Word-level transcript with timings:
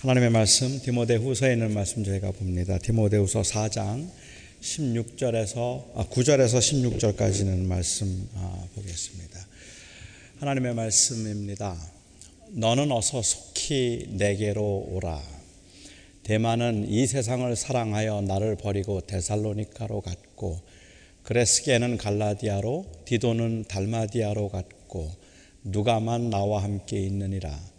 하나님의 0.00 0.30
말씀 0.30 0.80
디모데후서에 0.80 1.52
있는 1.52 1.74
말씀 1.74 2.02
저희가 2.02 2.30
봅니다. 2.30 2.78
디모데후서 2.78 3.42
4장 3.42 4.08
16절에서 4.62 5.84
아, 5.94 6.06
9절에서 6.08 6.58
16절까지 6.58 7.44
는 7.44 7.68
말씀 7.68 8.26
아, 8.34 8.64
보겠습니다. 8.74 9.38
하나님의 10.38 10.74
말씀입니다. 10.74 11.76
너는 12.48 12.90
어서 12.92 13.20
속히 13.20 14.06
내게로 14.12 14.86
오라. 14.88 15.20
대만은 16.22 16.88
이 16.88 17.06
세상을 17.06 17.54
사랑하여 17.54 18.22
나를 18.22 18.56
버리고 18.56 19.02
데살로니카로 19.02 20.00
갔고 20.00 20.60
그레스게는 21.24 21.98
갈라디아로 21.98 22.86
디도는 23.04 23.64
달마디아로 23.68 24.48
갔고 24.48 25.10
누가만 25.62 26.30
나와 26.30 26.62
함께 26.62 27.00
있느니라. 27.00 27.69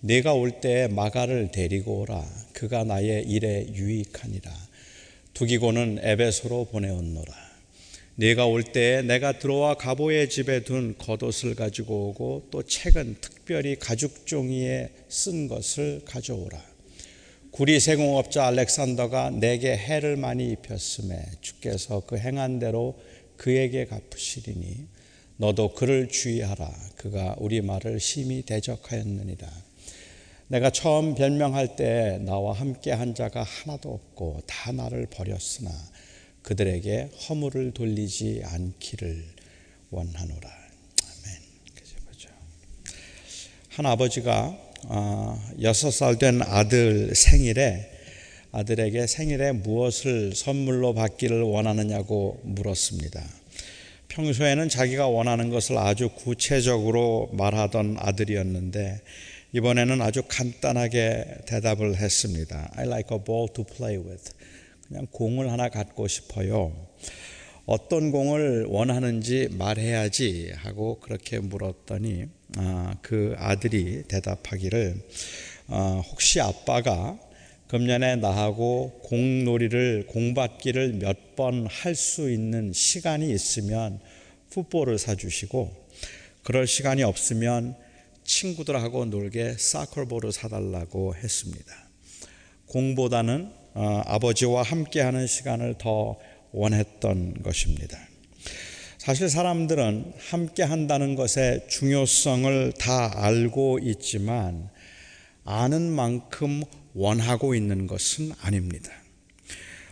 내가 0.00 0.32
올 0.32 0.60
때에 0.60 0.86
마가를 0.86 1.50
데리고 1.50 2.02
오라. 2.02 2.24
그가 2.52 2.84
나의 2.84 3.24
일에 3.24 3.66
유익하니라. 3.74 4.52
두기고는 5.34 5.98
에베소로 6.02 6.66
보내었노라. 6.66 7.48
내가 8.14 8.46
올 8.46 8.62
때에 8.62 9.02
내가 9.02 9.38
들어와 9.38 9.74
가보의 9.74 10.28
집에 10.28 10.62
둔 10.62 10.96
겉옷을 10.98 11.56
가지고 11.56 12.10
오고 12.10 12.48
또 12.50 12.62
책은 12.62 13.16
특별히 13.20 13.76
가죽 13.76 14.24
종이에 14.26 14.90
쓴 15.08 15.48
것을 15.48 16.02
가져오라. 16.04 16.62
구리 17.50 17.80
세공업자 17.80 18.46
알렉산더가 18.46 19.30
내게 19.30 19.76
해를 19.76 20.16
많이 20.16 20.50
입혔음에 20.52 21.24
주께서 21.40 22.04
그 22.06 22.16
행한 22.16 22.60
대로 22.60 22.96
그에게 23.36 23.84
갚으시리니 23.84 24.86
너도 25.38 25.74
그를 25.74 26.08
주의하라. 26.08 26.72
그가 26.96 27.34
우리 27.38 27.60
말을 27.62 27.98
심히 27.98 28.42
대적하였느니라. 28.42 29.67
내가 30.48 30.70
처음 30.70 31.14
변명할 31.14 31.76
때 31.76 32.18
나와 32.22 32.54
함께 32.54 32.90
한 32.90 33.14
자가 33.14 33.42
하나도 33.42 33.92
없고 33.92 34.40
다 34.46 34.72
나를 34.72 35.06
버렸으나 35.10 35.70
그들에게 36.42 37.10
허물을 37.28 37.72
돌리지 37.72 38.42
않기를 38.44 39.24
원하노라. 39.90 40.48
아멘. 40.48 41.40
보죠. 42.06 42.30
한 43.68 43.86
아버지가 43.86 44.56
아, 44.88 45.52
여섯 45.60 45.90
살 45.90 46.16
된 46.18 46.40
아들 46.42 47.14
생일에 47.14 47.90
아들에게 48.52 49.06
생일에 49.06 49.52
무엇을 49.52 50.34
선물로 50.34 50.94
받기를 50.94 51.42
원하느냐고 51.42 52.40
물었습니다. 52.44 53.22
평소에는 54.08 54.70
자기가 54.70 55.08
원하는 55.08 55.50
것을 55.50 55.76
아주 55.76 56.08
구체적으로 56.08 57.28
말하던 57.34 57.96
아들이었는데 57.98 59.02
이번에는 59.52 60.02
아주 60.02 60.22
간단하게 60.28 61.42
대답을 61.46 61.96
했습니다. 61.96 62.70
I 62.76 62.86
like 62.86 63.16
a 63.16 63.24
ball 63.24 63.48
to 63.54 63.64
play 63.64 63.96
with. 63.96 64.32
그냥 64.86 65.06
공을 65.10 65.50
하나 65.50 65.68
갖고 65.68 66.06
싶어요. 66.06 66.72
어떤 67.66 68.10
공을 68.10 68.66
원하는지 68.68 69.48
말해야지 69.52 70.52
하고 70.56 71.00
그렇게 71.00 71.38
물었더니 71.38 72.26
아, 72.56 72.94
그 73.02 73.34
아들이 73.38 74.02
대답하기를 74.08 74.96
아, 75.68 76.02
혹시 76.10 76.40
아빠가 76.40 77.18
금년에 77.68 78.16
나하고 78.16 79.00
공놀이를 79.04 80.06
공받기를 80.08 80.94
몇 80.94 81.16
번 81.38 81.66
할 81.70 81.94
수 81.94 82.30
있는 82.32 82.72
시간이 82.72 83.30
있으면 83.30 84.00
풋볼을 84.50 84.98
사주시고 84.98 85.70
그럴 86.42 86.66
시간이 86.66 87.04
없으면 87.04 87.76
친구들하고 88.28 89.06
놀게 89.06 89.56
사커볼을 89.58 90.32
사달라고 90.32 91.16
했습니다. 91.16 91.88
공보다는 92.66 93.50
어, 93.74 94.02
아버지와 94.04 94.62
함께하는 94.62 95.26
시간을 95.26 95.76
더 95.78 96.18
원했던 96.52 97.42
것입니다. 97.42 97.98
사실 98.98 99.30
사람들은 99.30 100.12
함께 100.18 100.62
한다는 100.62 101.14
것의 101.14 101.66
중요성을 101.68 102.74
다 102.78 103.24
알고 103.24 103.78
있지만 103.82 104.68
아는 105.44 105.90
만큼 105.90 106.62
원하고 106.94 107.54
있는 107.54 107.86
것은 107.86 108.32
아닙니다. 108.42 108.90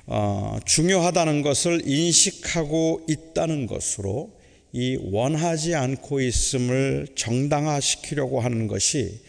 어, 0.06 0.58
중요하다는 0.66 1.40
것을 1.40 1.88
인식하고 1.88 3.06
있다는 3.08 3.66
것으로 3.66 4.36
이 4.78 4.98
원하지 5.00 5.74
않고 5.74 6.20
있음을 6.20 7.08
정당화시키려고 7.14 8.40
하는 8.40 8.66
것이 8.66 9.22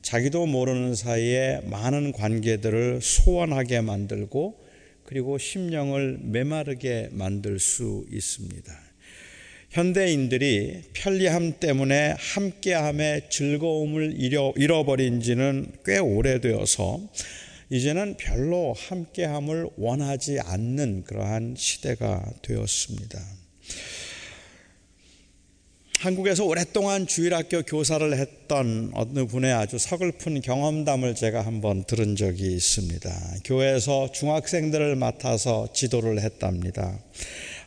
자기도 0.00 0.46
모르는 0.46 0.94
사이에 0.94 1.60
많은 1.66 2.12
관계들을 2.12 3.00
소원하게 3.02 3.82
만들고 3.82 4.58
그리고 5.04 5.36
심령을 5.36 6.20
메마르게 6.22 7.10
만들 7.12 7.58
수 7.58 8.06
있습니다. 8.10 8.72
현대인들이 9.68 10.84
편리함 10.94 11.60
때문에 11.60 12.14
함께함의 12.16 13.28
즐거움을 13.28 14.14
잃어버린 14.16 15.20
지는 15.20 15.72
꽤 15.84 15.98
오래되어서 15.98 17.06
이제는 17.68 18.16
별로 18.16 18.72
함께함을 18.72 19.68
원하지 19.76 20.40
않는 20.40 21.04
그러한 21.04 21.54
시대가 21.58 22.24
되었습니다. 22.40 23.45
한국에서 25.98 26.44
오랫동안 26.44 27.06
주일학교 27.06 27.62
교사를 27.62 28.16
했던 28.16 28.90
어느 28.92 29.24
분의 29.26 29.52
아주 29.52 29.78
서글픈 29.78 30.42
경험담을 30.42 31.14
제가 31.14 31.40
한번 31.40 31.84
들은 31.84 32.16
적이 32.16 32.54
있습니다. 32.54 33.10
교회에서 33.44 34.12
중학생들을 34.12 34.94
맡아서 34.96 35.68
지도를 35.72 36.20
했답니다. 36.20 36.98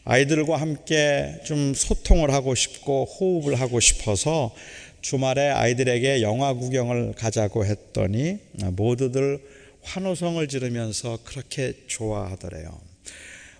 아이들과 0.06 0.58
함께 0.58 1.42
좀 1.44 1.74
소통을 1.74 2.32
하고 2.32 2.54
싶고 2.54 3.06
호흡을 3.06 3.56
하고 3.56 3.80
싶어서 3.80 4.54
주말에 5.02 5.50
아이들에게 5.50 6.22
영화 6.22 6.54
구경을 6.54 7.14
가자고 7.14 7.66
했더니 7.66 8.38
모두들 8.74 9.40
환호성을 9.82 10.48
지르면서 10.48 11.18
그렇게 11.24 11.74
좋아하더래요. 11.88 12.89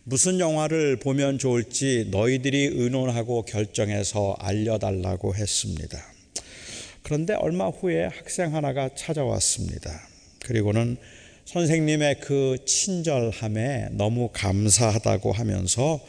무슨 0.10 0.40
영화를 0.40 0.96
보면 0.96 1.38
좋을지 1.38 2.08
너희들이 2.10 2.72
의논하고 2.74 3.44
결정해서 3.44 4.36
알려달라고 4.40 5.36
했습니다. 5.36 6.04
그런데 7.04 7.36
얼마 7.36 7.68
후에 7.68 8.06
학생 8.06 8.56
하나가 8.56 8.90
찾아왔습니다. 8.96 9.92
그리고는 10.44 10.98
선생님의 11.46 12.22
그 12.22 12.58
친절함에 12.66 13.90
너무 13.92 14.32
감사하다고 14.34 15.32
하면서 15.32 16.00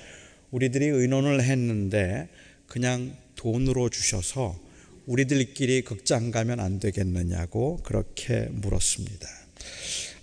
우리들이 0.50 0.86
의논을 0.86 1.42
했는데 1.42 2.30
그냥 2.68 3.14
돈으로 3.36 3.90
주셔서 3.90 4.58
우리들끼리 5.04 5.82
극장 5.82 6.30
가면 6.30 6.58
안 6.58 6.80
되겠느냐고 6.80 7.76
그렇게 7.82 8.48
물었습니다. 8.50 9.28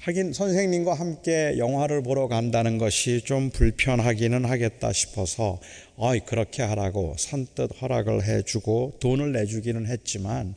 하긴 0.07 0.31
선생님과 0.31 0.93
함께 0.93 1.55
영화를 1.57 2.01
보러 2.01 2.29
간다는 2.29 2.77
것이 2.77 3.19
좀 3.25 3.49
불편하기는 3.49 4.45
하겠다 4.45 4.93
싶어서 4.93 5.59
어이 5.97 6.21
그렇게 6.21 6.63
하라고 6.63 7.15
선뜻 7.17 7.81
허락을 7.81 8.23
해주고 8.23 8.99
돈을 9.01 9.33
내주기는 9.33 9.85
했지만 9.85 10.55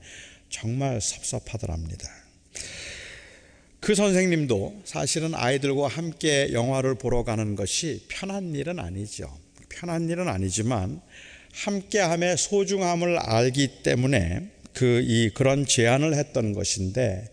정말 0.50 1.00
섭섭하더랍니다. 1.00 2.09
그 3.81 3.97
선생님도 3.97 4.83
사실은 4.84 5.34
아이들과 5.34 5.88
함께 5.88 6.53
영화를 6.53 6.94
보러 6.94 7.25
가는 7.25 7.56
것이 7.56 8.05
편한 8.06 8.55
일은 8.55 8.78
아니죠. 8.78 9.37
편한 9.69 10.09
일은 10.09 10.28
아니지만 10.28 11.00
함께함의 11.55 12.37
소중함을 12.37 13.19
알기 13.19 13.82
때문에 13.82 14.49
그 14.72 15.03
이 15.05 15.31
그런 15.34 15.67
제안을 15.67 16.15
했던 16.15 16.53
것인데 16.53 17.28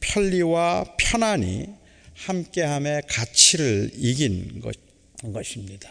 편리와 0.00 0.96
편안이 0.98 1.66
함께함의 2.14 3.02
가치를 3.08 3.90
이긴 3.94 4.60
것, 4.60 4.76
것입니다. 5.32 5.90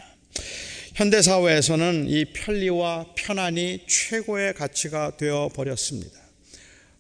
현대 0.96 1.22
사회에서는 1.22 2.10
이 2.10 2.26
편리와 2.26 3.14
편안이 3.16 3.86
최고의 3.88 4.54
가치가 4.54 5.16
되어 5.16 5.50
버렸습니다. 5.54 6.20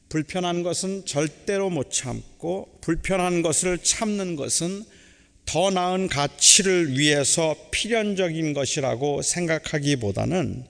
불편한 0.09 0.63
것은 0.63 1.06
절대로 1.06 1.69
못 1.69 1.92
참고 1.92 2.77
불편한 2.81 3.42
것을 3.42 3.80
참는 3.80 4.36
것은 4.36 4.86
더 5.45 5.71
나은 5.71 6.07
가치를 6.10 6.98
위해서 6.98 7.56
필연적인 7.71 8.53
것이라고 8.53 9.21
생각하기보다는 9.21 10.65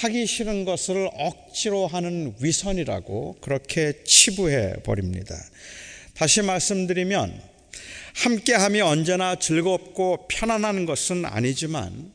하기 0.00 0.26
싫은 0.26 0.64
것을 0.64 1.08
억지로 1.14 1.86
하는 1.86 2.34
위선이라고 2.40 3.36
그렇게 3.40 3.92
치부해 4.04 4.74
버립니다. 4.82 5.36
다시 6.14 6.42
말씀드리면 6.42 7.40
함께함이 8.14 8.80
언제나 8.80 9.36
즐겁고 9.36 10.26
편안한 10.28 10.86
것은 10.86 11.24
아니지만 11.24 12.12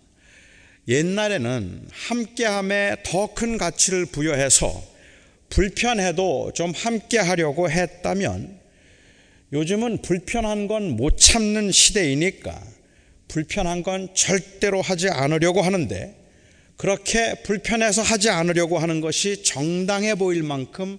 옛날에는 0.87 1.87
함께함에 1.91 2.97
더 3.03 3.33
큰 3.33 3.57
가치를 3.57 4.07
부여해서 4.07 4.83
불편해도 5.49 6.51
좀 6.53 6.73
함께하려고 6.75 7.69
했다면 7.69 8.59
요즘은 9.53 10.01
불편한 10.01 10.67
건 10.67 10.83
못 10.97 11.17
참는 11.17 11.71
시대이니까 11.71 12.61
불편한 13.29 13.83
건 13.83 14.09
절대로 14.13 14.81
하지 14.81 15.07
않으려고 15.09 15.61
하는데 15.61 16.18
그렇게 16.79 17.33
불편해서 17.43 18.01
하지 18.01 18.29
않으려고 18.29 18.79
하는 18.79 19.01
것이 19.01 19.43
정당해 19.43 20.15
보일 20.15 20.43
만큼 20.43 20.97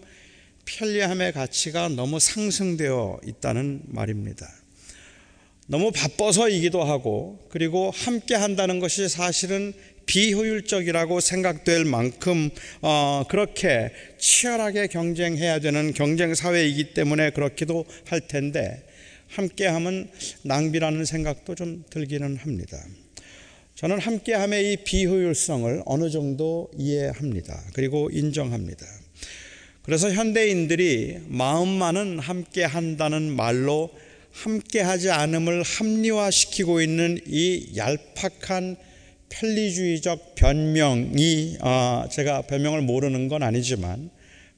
편리함의 0.67 1.33
가치가 1.33 1.89
너무 1.89 2.21
상승되어 2.21 3.21
있다는 3.25 3.85
말입니다. 3.87 4.47
너무 5.69 5.91
바빠서이기도 5.91 6.85
하고 6.85 7.49
그리고 7.49 7.91
함께 7.95 8.35
한다는 8.35 8.79
것이 8.79 9.09
사실은 9.09 9.73
비효율적이라고 10.05 11.19
생각될 11.21 11.87
만큼 11.87 12.51
어, 12.83 13.25
그렇게 13.31 13.91
치열하게 14.19 14.89
경쟁해야 14.89 15.61
되는 15.61 15.95
경쟁 15.95 16.35
사회이기 16.35 16.93
때문에 16.93 17.31
그렇기도 17.31 17.87
할 18.05 18.21
텐데 18.21 18.87
함께하면 19.29 20.11
낭비라는 20.43 21.07
생각도 21.07 21.55
좀 21.55 21.85
들기는 21.89 22.37
합니다. 22.37 22.77
저는 23.81 23.99
함께함의 23.99 24.73
이 24.73 24.77
비효율성을 24.85 25.85
어느 25.87 26.11
정도 26.11 26.71
이해합니다. 26.77 27.59
그리고 27.73 28.11
인정합니다. 28.13 28.85
그래서 29.81 30.13
현대인들이 30.13 31.21
마음만은 31.29 32.19
함께 32.19 32.63
한다는 32.63 33.35
말로 33.35 33.89
함께 34.33 34.83
하지 34.83 35.11
않음을 35.11 35.63
합리화시키고 35.63 36.83
있는 36.83 37.21
이 37.27 37.73
얄팍한 37.75 38.77
편리주의적 39.31 40.35
변명이 40.35 41.57
아, 41.61 42.07
제가 42.13 42.43
변명을 42.43 42.83
모르는 42.83 43.29
건 43.29 43.43
아니지만 43.43 44.11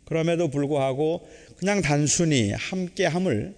그럼에도 0.05 0.49
불구하고 0.49 1.29
그냥 1.59 1.81
단순히 1.81 2.51
함께함을 2.51 3.55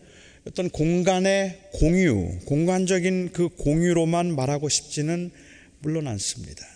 어떤 0.47 0.69
공간의 0.69 1.59
공유, 1.73 2.39
공간적인 2.45 3.31
그 3.33 3.49
공유로만 3.49 4.37
말하고 4.37 4.69
싶지는 4.69 5.31
물론 5.85 6.09
않습니다. 6.09 6.67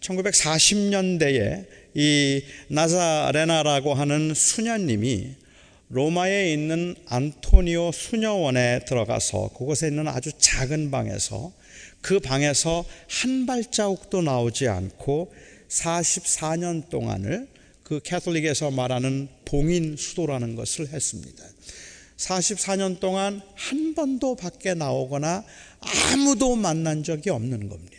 1940년대에 0.00 1.66
이 1.92 2.42
나자레나라고 2.68 3.92
하는 3.92 4.32
수녀님이 4.34 5.34
로마에 5.90 6.50
있는 6.50 6.96
안토니오 7.06 7.92
수녀원에 7.92 8.80
들어가서 8.86 9.50
그곳에 9.56 9.88
있는 9.88 10.08
아주 10.08 10.32
작은 10.38 10.90
방에서 10.90 11.52
그 12.00 12.18
방에서 12.18 12.86
한 13.08 13.44
발자국도 13.44 14.22
나오지 14.22 14.66
않고 14.68 15.34
44년 15.68 16.88
동안을 16.88 17.48
그 17.82 18.00
캐톨릭에서 18.02 18.70
말하는 18.70 19.28
봉인 19.44 19.96
수도라는 19.98 20.56
것을 20.56 20.88
했습니다. 20.88 21.44
44년 22.16 22.98
동안 22.98 23.42
한 23.54 23.94
번도 23.94 24.36
밖에 24.36 24.72
나오거나 24.72 25.44
아무도 25.80 26.56
만난 26.56 27.04
적이 27.04 27.30
없는 27.30 27.68
겁니다. 27.68 27.95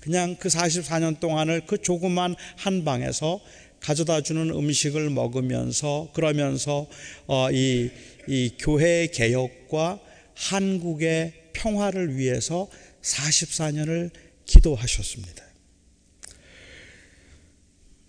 그냥 0.00 0.36
그 0.36 0.48
44년 0.48 1.20
동안을 1.20 1.66
그 1.66 1.78
조그만 1.78 2.34
한 2.56 2.84
방에서 2.84 3.40
가져다 3.80 4.20
주는 4.22 4.50
음식을 4.50 5.10
먹으면서 5.10 6.08
그러면서 6.12 6.86
어, 7.26 7.50
이, 7.50 7.90
이 8.28 8.52
교회 8.58 9.06
개혁과 9.06 10.00
한국의 10.34 11.50
평화를 11.52 12.16
위해서 12.16 12.68
44년을 13.02 14.10
기도하셨습니다. 14.44 15.44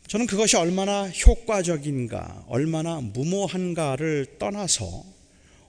저는 0.07 0.27
그것이 0.27 0.57
얼마나 0.57 1.07
효과적인가, 1.09 2.45
얼마나 2.47 2.99
무모한가를 2.99 4.37
떠나서 4.39 5.05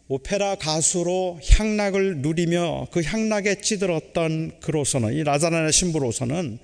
오페라 0.08 0.56
가수로 0.56 1.40
향락을 1.48 2.18
누리며 2.18 2.88
그 2.90 3.02
향락에 3.02 3.60
찌들었던 3.60 4.60
그로서는 4.60 5.14
이 5.14 5.22
라자나의 5.22 5.72
신부로서는 5.72 6.58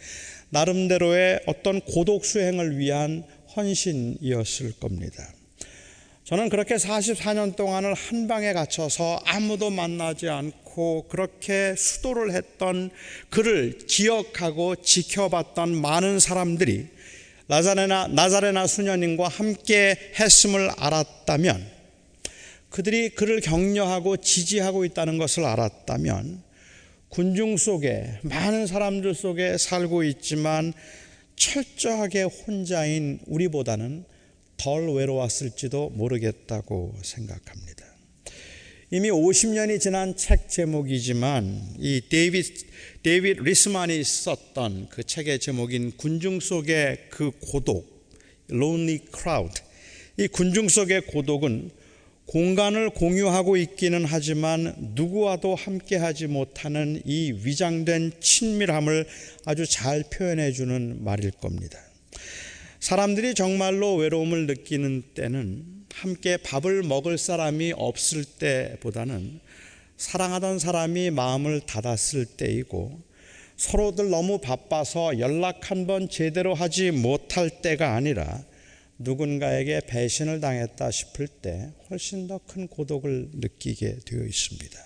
나름대로의 0.51 1.41
어떤 1.47 1.81
고독 1.81 2.25
수행을 2.25 2.79
위한 2.79 3.25
헌신이었을 3.57 4.73
겁니다. 4.81 5.33
저는 6.25 6.51
그렇게 6.51 6.75
44년 6.75 7.57
동안을 7.57 7.95
한 7.95 8.29
방에 8.29 8.53
갇혀서 8.53 9.23
아무도 9.25 9.71
만나지 9.71 10.29
않고 10.29 11.09
그렇게 11.09 11.75
수도를 11.75 12.35
했던 12.35 12.91
그를 13.31 13.79
기억하고 13.87 14.77
지켜봤던 14.77 15.81
많은 15.81 16.21
사람들이 16.21 16.89
나자레나, 17.47 18.09
나자레나 18.09 18.67
수녀님과 18.67 19.29
함께 19.29 19.97
했음을 20.21 20.71
알았다면 20.77 21.78
그들이 22.71 23.11
그를 23.11 23.41
격려하고 23.41 24.19
지지하고 24.19 24.85
있다는 24.85 25.19
것을 25.19 25.45
알았다면 25.45 26.43
군중 27.09 27.57
속에 27.57 28.21
많은 28.23 28.67
사람들 28.67 29.15
속에 29.15 29.57
살고 29.57 30.05
있지만 30.05 30.73
철저하게 31.37 32.23
혼자인 32.23 33.21
우리보다는 33.27 34.05
덜 34.57 34.91
외로웠을지도 34.91 35.91
모르겠다고 35.91 36.95
생각합니다. 37.03 37.87
이미 38.91 39.11
50년이 39.11 39.81
지난 39.81 40.17
책 40.17 40.49
제목이지만 40.49 41.77
이 41.79 42.01
데이빗 42.09 43.03
데이빗 43.03 43.43
리스만이 43.43 44.03
썼던 44.03 44.89
그 44.89 45.05
책의 45.05 45.39
제목인 45.41 45.93
군중 45.97 46.41
속의 46.41 47.09
그 47.11 47.31
고독, 47.41 47.87
lonely 48.51 49.01
crowd. 49.15 49.61
이 50.17 50.27
군중 50.27 50.69
속의 50.69 51.03
고독은 51.03 51.71
공간을 52.29 52.91
공유하고 52.91 53.57
있기는 53.57 54.05
하지만 54.05 54.75
누구와도 54.95 55.55
함께하지 55.55 56.27
못하는 56.27 57.01
이 57.07 57.33
위장된 57.43 58.13
친밀함을 58.21 59.07
아주 59.47 59.67
잘 59.67 60.05
표현해 60.13 60.53
주는 60.53 61.03
말일 61.03 61.31
겁니다. 61.31 61.79
사람들이 62.81 63.35
정말로 63.35 63.95
외로움을 63.95 64.47
느끼는 64.47 65.05
때는 65.15 65.65
함께 65.95 66.37
밥을 66.37 66.83
먹을 66.83 67.17
사람이 67.17 67.73
없을 67.75 68.25
때보다는 68.25 69.41
사랑하던 69.97 70.59
사람이 70.59 71.11
마음을 71.11 71.61
닫았을 71.63 72.27
때이고 72.27 73.01
서로들 73.57 74.11
너무 74.11 74.39
바빠서 74.39 75.19
연락 75.19 75.71
한 75.71 75.87
번 75.87 76.11
제대로 76.11 76.53
하지 76.53 76.91
못할 76.91 77.49
때가 77.63 77.95
아니라 77.95 78.45
누군가에게 78.99 79.83
배신을 79.87 80.41
당했다 80.41 80.91
싶을 80.91 81.29
때 81.29 81.71
훨씬 81.89 82.27
더 82.27 82.39
큰 82.47 82.67
고독을 82.67 83.31
느끼게 83.35 83.99
되어 84.05 84.25
있습니다. 84.25 84.79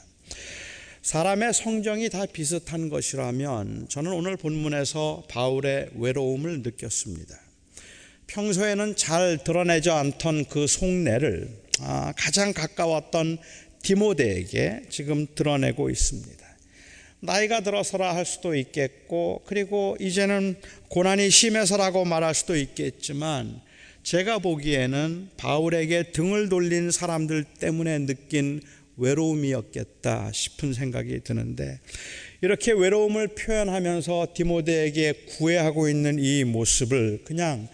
사람의 1.02 1.52
성정이 1.52 2.10
다 2.10 2.26
비슷한 2.26 2.88
것이라면 2.88 3.88
저는 3.88 4.12
오늘 4.12 4.36
본문에서 4.36 5.24
바울의 5.28 5.90
외로움을 5.96 6.62
느꼈습니다. 6.62 7.40
평소에는 8.28 8.96
잘 8.96 9.38
드러내지 9.42 9.90
않던 9.90 10.44
그 10.46 10.66
속내를 10.66 11.62
아, 11.80 12.12
가장 12.16 12.52
가까웠던 12.52 13.38
디모데에게 13.82 14.82
지금 14.90 15.26
드러내고 15.34 15.90
있습니다. 15.90 16.42
나이가 17.20 17.60
들어서라 17.60 18.14
할 18.14 18.24
수도 18.24 18.54
있겠고, 18.54 19.42
그리고 19.46 19.96
이제는 20.00 20.56
고난이 20.88 21.30
심해서라고 21.30 22.04
말할 22.04 22.34
수도 22.34 22.56
있겠지만, 22.56 23.60
제가 24.02 24.40
보기에는 24.40 25.30
바울에게 25.36 26.10
등을 26.12 26.48
돌린 26.48 26.90
사람들 26.90 27.44
때문에 27.44 28.06
느낀 28.06 28.60
외로움이었겠다 28.96 30.32
싶은 30.32 30.74
생각이 30.74 31.20
드는데, 31.24 31.80
이렇게 32.40 32.72
외로움을 32.72 33.28
표현하면서 33.28 34.28
디모데에게 34.34 35.12
구애하고 35.28 35.88
있는 35.88 36.18
이 36.18 36.44
모습을 36.44 37.22
그냥 37.24 37.68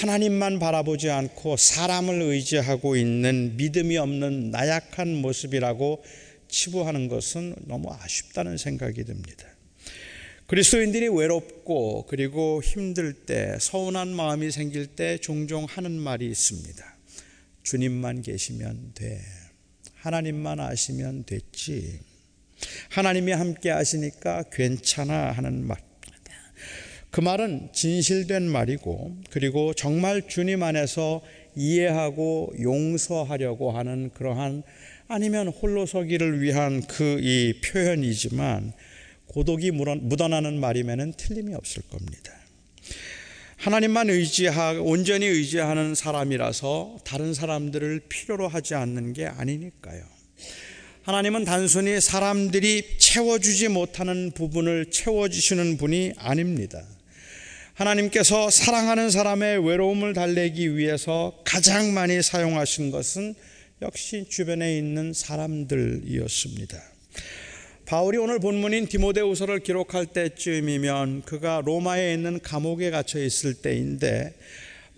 하나님만 0.00 0.58
바라보지 0.58 1.08
않고 1.10 1.56
사람을 1.56 2.20
의지하고 2.20 2.96
있는 2.96 3.56
믿음이 3.56 3.96
없는 3.96 4.50
나약한 4.50 5.14
모습이라고 5.16 6.04
치부하는 6.48 7.08
것은 7.08 7.54
너무 7.66 7.90
아쉽다는 7.92 8.58
생각이 8.58 9.04
듭니다. 9.04 9.46
그리스도인들이 10.48 11.08
외롭고 11.08 12.06
그리고 12.08 12.62
힘들 12.62 13.12
때 13.12 13.58
서운한 13.60 14.08
마음이 14.08 14.50
생길 14.50 14.86
때 14.86 15.18
종종 15.18 15.66
하는 15.68 15.92
말이 15.92 16.26
있습니다. 16.26 16.96
주님만 17.64 18.22
계시면 18.22 18.92
돼. 18.94 19.20
하나님만 19.96 20.58
아시면 20.58 21.24
됐지. 21.24 22.00
하나님이 22.88 23.32
함께 23.32 23.68
하시니까 23.68 24.44
괜찮아 24.50 25.32
하는 25.32 25.66
말. 25.66 25.76
그 27.10 27.20
말은 27.20 27.68
진실된 27.74 28.44
말이고 28.44 29.18
그리고 29.28 29.74
정말 29.74 30.28
주님 30.28 30.62
안에서 30.62 31.20
이해하고 31.56 32.54
용서하려고 32.58 33.72
하는 33.72 34.10
그러한 34.14 34.62
아니면 35.08 35.48
홀로 35.48 35.84
서기를 35.84 36.40
위한 36.40 36.80
그 36.86 37.18
이 37.20 37.60
표현이지만 37.62 38.72
고독이 39.28 39.70
묻어나는 39.70 40.58
말이면 40.60 41.14
틀림이 41.14 41.54
없을 41.54 41.82
겁니다. 41.90 42.32
하나님만 43.56 44.08
의지하 44.08 44.72
온전히 44.80 45.26
의지하는 45.26 45.94
사람이라서 45.94 46.98
다른 47.04 47.34
사람들을 47.34 48.02
필요로 48.08 48.48
하지 48.48 48.74
않는 48.74 49.12
게 49.12 49.26
아니니까요. 49.26 50.02
하나님은 51.02 51.44
단순히 51.44 52.00
사람들이 52.00 52.98
채워주지 52.98 53.68
못하는 53.68 54.30
부분을 54.30 54.90
채워주시는 54.90 55.76
분이 55.78 56.12
아닙니다. 56.18 56.84
하나님께서 57.74 58.50
사랑하는 58.50 59.10
사람의 59.10 59.66
외로움을 59.66 60.12
달래기 60.12 60.76
위해서 60.76 61.40
가장 61.44 61.94
많이 61.94 62.22
사용하신 62.22 62.90
것은 62.90 63.34
역시 63.82 64.26
주변에 64.28 64.76
있는 64.76 65.12
사람들이었습니다. 65.12 66.82
바울이 67.88 68.18
오늘 68.18 68.38
본문인 68.38 68.86
디모데후서를 68.86 69.60
기록할 69.60 70.04
때쯤이면 70.04 71.22
그가 71.22 71.62
로마에 71.64 72.12
있는 72.12 72.38
감옥에 72.38 72.90
갇혀 72.90 73.18
있을 73.18 73.54
때인데 73.54 74.34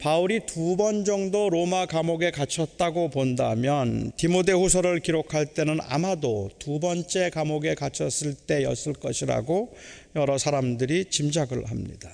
바울이 0.01 0.41
두 0.45 0.77
번 0.77 1.05
정도 1.05 1.49
로마 1.51 1.87
감옥에 1.87 2.33
갇혔다고 2.33 3.11
본다면 3.11 4.11
디모데후서를 4.17 4.99
기록할 4.99 5.47
때는 5.55 5.79
아마도 5.87 6.51
두 6.59 6.81
번째 6.81 7.31
감옥에 7.31 7.77
갇혔을 7.77 8.35
때였을 8.35 8.95
것이라고 8.95 9.73
여러 10.17 10.37
사람들이 10.37 11.05
짐작을 11.11 11.71
합니다. 11.71 12.11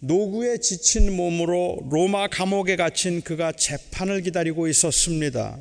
노구에 0.00 0.58
지친 0.58 1.14
몸으로 1.14 1.78
로마 1.88 2.26
감옥에 2.26 2.74
갇힌 2.74 3.20
그가 3.20 3.52
재판을 3.52 4.22
기다리고 4.22 4.66
있었습니다. 4.66 5.60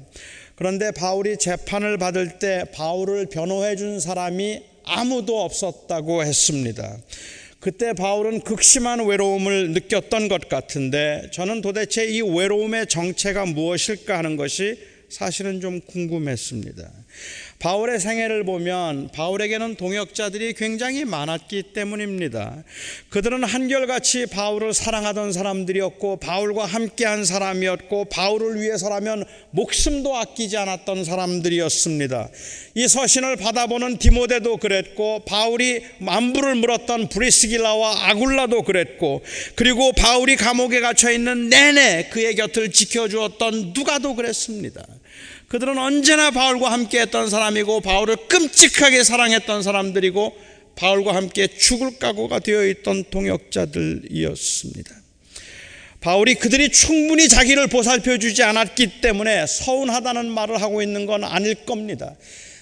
그런데 0.61 0.91
바울이 0.91 1.37
재판을 1.37 1.97
받을 1.97 2.37
때 2.37 2.65
바울을 2.71 3.25
변호해 3.25 3.75
준 3.75 3.99
사람이 3.99 4.61
아무도 4.83 5.41
없었다고 5.41 6.23
했습니다. 6.23 6.99
그때 7.59 7.93
바울은 7.93 8.41
극심한 8.41 9.03
외로움을 9.03 9.71
느꼈던 9.71 10.27
것 10.27 10.49
같은데 10.49 11.31
저는 11.33 11.61
도대체 11.61 12.05
이 12.05 12.21
외로움의 12.21 12.85
정체가 12.85 13.47
무엇일까 13.47 14.19
하는 14.19 14.37
것이 14.37 14.77
사실은 15.09 15.61
좀 15.61 15.81
궁금했습니다. 15.81 16.91
바울의 17.61 17.99
생애를 17.99 18.43
보면 18.43 19.09
바울에게는 19.13 19.75
동역자들이 19.75 20.53
굉장히 20.53 21.05
많았기 21.05 21.73
때문입니다. 21.73 22.63
그들은 23.09 23.43
한결같이 23.43 24.25
바울을 24.25 24.73
사랑하던 24.73 25.31
사람들이었고 25.31 26.17
바울과 26.17 26.65
함께한 26.65 27.23
사람이었고 27.23 28.05
바울을 28.05 28.59
위해서라면 28.61 29.25
목숨도 29.51 30.17
아끼지 30.17 30.57
않았던 30.57 31.03
사람들이었습니다. 31.03 32.29
이 32.73 32.87
서신을 32.87 33.35
받아보는 33.35 33.97
디모데도 33.97 34.57
그랬고 34.57 35.23
바울이 35.25 35.83
만부를 35.99 36.55
물었던 36.55 37.09
브리스길라와 37.09 38.09
아굴라도 38.09 38.63
그랬고 38.63 39.21
그리고 39.53 39.91
바울이 39.91 40.35
감옥에 40.35 40.79
갇혀 40.79 41.11
있는 41.11 41.49
내내 41.49 42.09
그의 42.09 42.35
곁을 42.35 42.71
지켜주었던 42.71 43.73
누가도 43.75 44.15
그랬습니다. 44.15 44.83
그들은 45.51 45.77
언제나 45.77 46.31
바울과 46.31 46.71
함께 46.71 47.01
했던 47.01 47.29
사람이고 47.29 47.81
바울을 47.81 48.15
끔찍하게 48.29 49.03
사랑했던 49.03 49.63
사람들이고 49.63 50.33
바울과 50.77 51.13
함께 51.13 51.47
죽을 51.47 51.99
각오가 51.99 52.39
되어 52.39 52.65
있던 52.67 53.03
동역자들이었습니다. 53.11 54.95
바울이 55.99 56.35
그들이 56.35 56.69
충분히 56.69 57.27
자기를 57.27 57.67
보살펴 57.67 58.17
주지 58.17 58.43
않았기 58.43 59.01
때문에 59.01 59.45
서운하다는 59.45 60.29
말을 60.29 60.61
하고 60.61 60.81
있는 60.81 61.05
건 61.05 61.25
아닐 61.25 61.53
겁니다. 61.65 62.15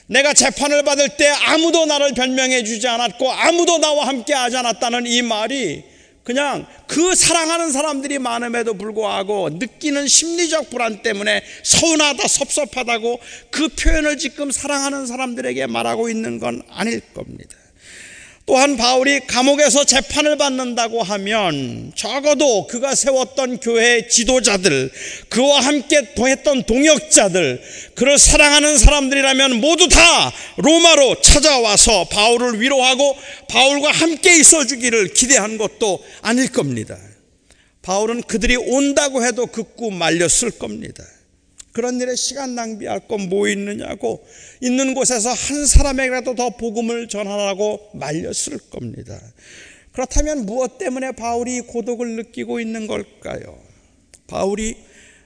내가 0.08 0.34
재판을 0.34 0.82
받을 0.82 1.10
때 1.10 1.28
아무도 1.28 1.86
나를 1.86 2.16
변명해 2.16 2.64
주지 2.64 2.88
않았고 2.88 3.32
아무도 3.32 3.78
나와 3.78 4.08
함께 4.08 4.34
하지 4.34 4.58
않았다는 4.58 5.06
이 5.06 5.22
말이 5.22 5.84
그냥 6.30 6.68
그 6.86 7.16
사랑하는 7.16 7.72
사람들이 7.72 8.20
많음에도 8.20 8.76
불구하고 8.76 9.50
느끼는 9.50 10.08
심리적 10.08 10.70
불안 10.70 11.02
때문에 11.02 11.42
서운하다, 11.64 12.28
섭섭하다고 12.28 13.20
그 13.50 13.68
표현을 13.70 14.20
지금 14.20 14.52
사랑하는 14.52 15.08
사람들에게 15.08 15.66
말하고 15.66 16.08
있는 16.08 16.38
건 16.38 16.62
아닐 16.70 17.02
겁니다. 17.16 17.56
또한 18.50 18.78
바울이 18.78 19.28
감옥에서 19.28 19.84
재판을 19.84 20.36
받는다고 20.36 21.04
하면 21.04 21.92
적어도 21.94 22.66
그가 22.66 22.96
세웠던 22.96 23.60
교회 23.60 24.08
지도자들, 24.08 24.90
그와 25.30 25.60
함께 25.60 26.02
했던 26.18 26.64
동역자들, 26.64 27.62
그를 27.94 28.18
사랑하는 28.18 28.80
사람들이라면 28.80 29.62
모두 29.62 29.88
다 29.88 30.34
로마로 30.58 31.22
찾아와서 31.22 32.06
바울을 32.06 32.60
위로하고 32.60 33.16
바울과 33.50 33.92
함께 33.92 34.40
있어 34.40 34.66
주기를 34.66 35.14
기대한 35.14 35.60
것도 35.60 36.04
아닐 36.24 36.52
겁니다. 36.52 36.98
바울은 37.84 38.24
그들이 38.24 38.56
온다고 38.56 39.24
해도 39.24 39.46
극구 39.46 39.92
말렸을 39.92 40.50
겁니다. 40.58 41.04
그런 41.72 42.00
일에 42.02 42.16
시간 42.16 42.56
낭비할 42.56 43.08
건 43.08 43.30
뭐 43.30 43.48
있느냐고 43.48 44.26
있는 44.62 44.94
곳에서 44.94 45.30
한 45.30 45.66
사람에게라도 45.66 46.36
더 46.36 46.50
복음을 46.52 47.08
전하라고 47.08 47.90
말렸을 47.94 48.58
겁니다. 48.72 49.20
그렇다면 49.92 50.46
무엇 50.46 50.78
때문에 50.78 51.12
바울이 51.12 51.62
고독을 51.62 52.16
느끼고 52.16 52.60
있는 52.60 52.88
걸까요? 52.88 53.60
바울이 54.28 54.76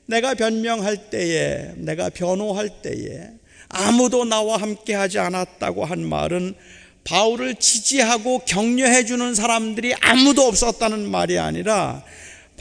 내가 0.06 0.34
변명할 0.34 1.10
때에, 1.10 1.74
내가 1.78 2.10
변호할 2.10 2.82
때에 2.82 3.30
아무도 3.70 4.26
나와 4.26 4.58
함께 4.58 4.94
하지 4.94 5.20
않았다고 5.20 5.86
한 5.86 6.04
말은 6.04 6.56
바울을 7.04 7.56
지지하고 7.56 8.40
격려해 8.40 9.06
주는 9.06 9.36
사람들이 9.36 9.94
아무도 10.02 10.44
없었다는 10.44 11.10
말이 11.10 11.38
아니라 11.38 12.04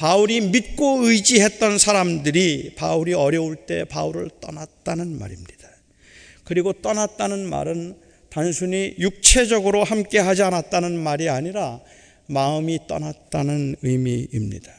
바울이 0.02 0.40
믿고 0.40 1.06
의지했던 1.06 1.78
사람들이 1.78 2.72
바울이 2.74 3.14
어려울 3.14 3.54
때 3.54 3.84
바울을 3.84 4.30
떠났다는 4.40 5.16
말입니다. 5.16 5.68
그리고 6.42 6.72
떠났다는 6.72 7.48
말은 7.48 7.96
단순히 8.28 8.96
육체적으로 8.98 9.84
함께 9.84 10.18
하지 10.18 10.42
않았다는 10.42 10.98
말이 10.98 11.28
아니라 11.28 11.80
마음이 12.26 12.80
떠났다는 12.88 13.76
의미입니다. 13.82 14.72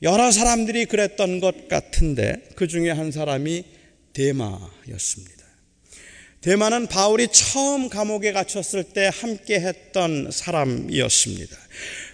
여러 0.00 0.30
사람들이 0.30 0.86
그랬던 0.86 1.40
것 1.40 1.68
같은데 1.68 2.48
그 2.54 2.66
중에 2.68 2.90
한 2.90 3.12
사람이 3.12 3.64
데마였습니다. 4.14 5.44
데마는 6.40 6.86
바울이 6.86 7.28
처음 7.32 7.90
감옥에 7.90 8.32
갇혔을 8.32 8.84
때 8.84 9.10
함께 9.12 9.60
했던 9.60 10.30
사람이었습니다. 10.30 11.56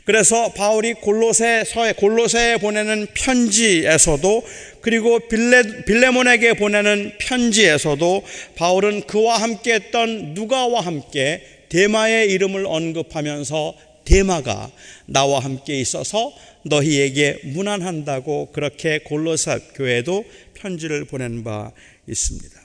그래서 0.04 0.52
바울이 0.52 0.94
골로새서에 0.94 1.94
골로새에 1.94 2.58
보내는 2.58 3.06
편지에서도 3.14 4.42
그리고 4.82 5.18
빌레, 5.18 5.84
빌레몬에게 5.86 6.54
보내는 6.54 7.12
편지에서도 7.18 8.22
바울은 8.54 9.02
그와 9.06 9.38
함께 9.38 9.74
했던 9.74 10.34
누가와 10.34 10.82
함께 10.82 11.42
데마의 11.70 12.30
이름을 12.30 12.66
언급하면서 12.66 13.74
데마가 14.04 14.70
나와 15.06 15.40
함께 15.40 15.80
있어서 15.80 16.32
너희에게 16.64 17.40
문안한다고 17.44 18.50
그렇게 18.52 18.98
골로새 18.98 19.58
교회도 19.74 20.24
편지를 20.52 21.06
보낸 21.06 21.42
바 21.44 21.72
있습니다. 22.06 22.63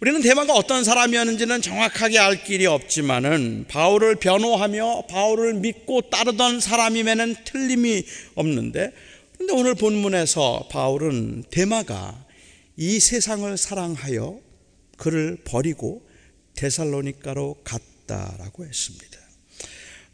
우리는 0.00 0.22
대마가 0.22 0.54
어떤 0.54 0.84
사람이었는지는 0.84 1.60
정확하게 1.60 2.18
알 2.18 2.44
길이 2.44 2.66
없지만은 2.66 3.64
바울을 3.66 4.14
변호하며 4.16 5.06
바울을 5.08 5.54
믿고 5.54 6.02
따르던 6.02 6.60
사람임에는 6.60 7.34
틀림이 7.44 8.04
없는데 8.36 8.92
근데 9.36 9.52
오늘 9.52 9.74
본문에서 9.74 10.68
바울은 10.70 11.44
대마가 11.50 12.26
이 12.76 13.00
세상을 13.00 13.56
사랑하여 13.56 14.38
그를 14.96 15.36
버리고 15.44 16.08
데살로니카로 16.54 17.62
갔다라고 17.64 18.66
했습니다. 18.66 19.18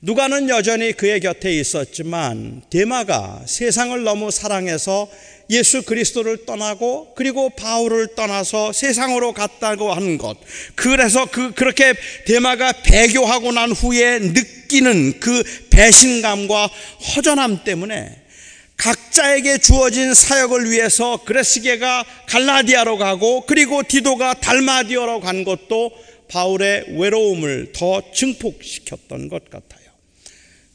누가는 0.05 0.51
여전히 0.51 0.93
그의 0.93 1.19
곁에 1.21 1.51
있었지만 1.51 2.61
데마가 2.69 3.41
세상을 3.47 4.05
너무 4.05 4.31
사랑해서 4.31 5.09
예수 5.49 5.83
그리스도를 5.83 6.45
떠나고 6.45 7.15
그리고 7.15 7.49
바울을 7.49 8.09
떠나서 8.15 8.75
세상으로 8.75 9.33
갔다고 9.33 9.95
하는 9.95 10.19
것. 10.19 10.37
그래서 10.75 11.25
그 11.25 11.55
그렇게 11.55 11.95
데마가 12.27 12.73
배교하고 12.83 13.53
난 13.53 13.73
후에 13.73 14.19
느끼는 14.19 15.21
그 15.21 15.43
배신감과 15.71 16.69
허전함 17.17 17.65
때문에 17.65 18.25
각자에게 18.77 19.57
주어진 19.57 20.13
사역을 20.13 20.71
위해서 20.71 21.25
그레스게가 21.25 22.05
갈라디아로 22.27 22.99
가고 22.99 23.47
그리고 23.47 23.83
디도가 23.83 24.35
달마디아로 24.35 25.21
간 25.21 25.45
것도 25.45 25.93
바울의 26.29 26.99
외로움을 26.99 27.73
더 27.73 28.03
증폭시켰던 28.13 29.31
것 29.31 29.49
같아요. 29.49 29.84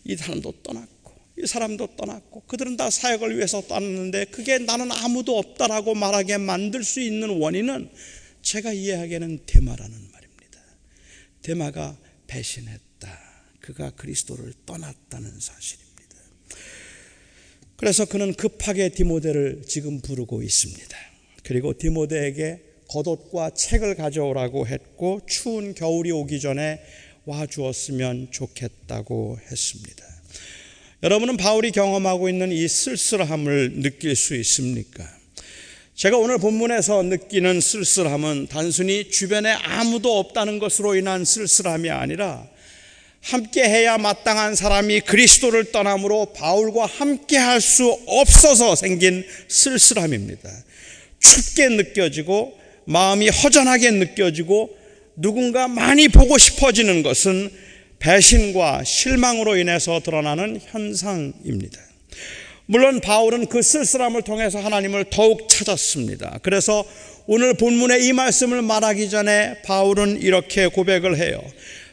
이 0.04 0.16
사람도 0.16 0.64
떠났고 0.64 1.14
이 1.38 1.48
사람도 1.48 1.96
떠났고 1.96 2.42
그들은 2.42 2.76
다 2.78 2.90
사역을 2.90 3.38
위해서 3.38 3.62
떠났는데 3.62 4.26
그게 4.26 4.58
나는 4.58 4.92
아무도 4.92 5.38
없다라고 5.38 5.96
말하게 5.96 6.38
만들 6.38 6.84
수 6.84 7.00
있는 7.00 7.40
원인은 7.40 7.90
제가 8.42 8.74
이해하기에는 8.74 9.46
대마라는 9.46 10.12
말입니다. 10.12 10.60
대마가 11.42 11.98
배신했다. 12.28 13.20
그가 13.60 13.92
그리스도를 13.92 14.54
떠났다는 14.66 15.40
사실입니다. 15.40 15.90
그래서 17.78 18.06
그는 18.06 18.34
급하게 18.34 18.90
디모데를 18.90 19.64
지금 19.66 20.02
부르고 20.02 20.44
있습니다. 20.44 20.98
그리고 21.44 21.78
디모데에게 21.78 22.64
겉옷과 22.90 23.52
책을 23.52 23.96
가져오라고 23.96 24.68
했고 24.68 25.22
추운 25.28 25.74
겨울이 25.74 26.12
오기 26.12 26.42
전에 26.42 26.82
와 27.26 27.46
주었으면 27.46 28.30
좋겠다고 28.32 29.40
했습니다. 29.52 30.06
여러분은 31.04 31.38
바울이 31.38 31.72
경험하고 31.72 32.30
있는 32.30 32.52
이 32.52 32.68
쓸쓸함을 32.68 33.82
느낄 33.82 34.16
수 34.16 34.36
있습니까? 34.36 35.08
제가 35.96 36.18
오늘 36.18 36.38
본문에서 36.38 37.04
느끼는 37.04 37.62
쓸쓸함은 37.62 38.48
단순히 38.48 39.10
주변에 39.10 39.52
아무도 39.52 40.18
없다는 40.18 40.60
것으로 40.60 40.96
인한 40.96 41.26
쓸쓸함이 41.26 41.90
아니라 41.90 42.48
함께 43.22 43.64
해야 43.64 43.98
마땅한 43.98 44.56
사람이 44.56 45.02
그리스도를 45.02 45.74
떠남으로 45.74 46.32
바울과 46.34 46.86
함께 46.86 47.38
할 47.38 47.60
수 47.60 48.00
없어서 48.08 48.76
생긴 48.76 49.26
쓸쓸함입니다. 49.50 50.50
춥게 51.20 51.68
느껴지고 51.70 52.58
마음이 52.86 53.28
허전하게 53.30 53.92
느껴지고 53.92 54.76
누군가 55.22 55.68
많이 55.68 56.08
보고 56.08 56.38
싶어지는 56.38 57.04
것은 57.04 57.52
배신과 58.00 58.86
실망으로 58.86 59.58
인해서 59.58 60.00
드러나는 60.00 60.62
현상입니다. 60.64 61.78
물론 62.68 63.02
바울은 63.02 63.48
그 63.48 63.62
쓸쓸함을 63.62 64.22
통해서 64.22 64.60
하나님을 64.60 65.06
더욱 65.10 65.50
찾았습니다. 65.50 66.40
그래서 66.42 66.86
오늘 67.28 67.54
본문의 67.56 68.06
이 68.06 68.14
말씀을 68.14 68.62
말하기 68.62 69.10
전에 69.10 69.62
바울은 69.64 70.22
이렇게 70.22 70.68
고백을 70.68 71.18
해요. 71.18 71.42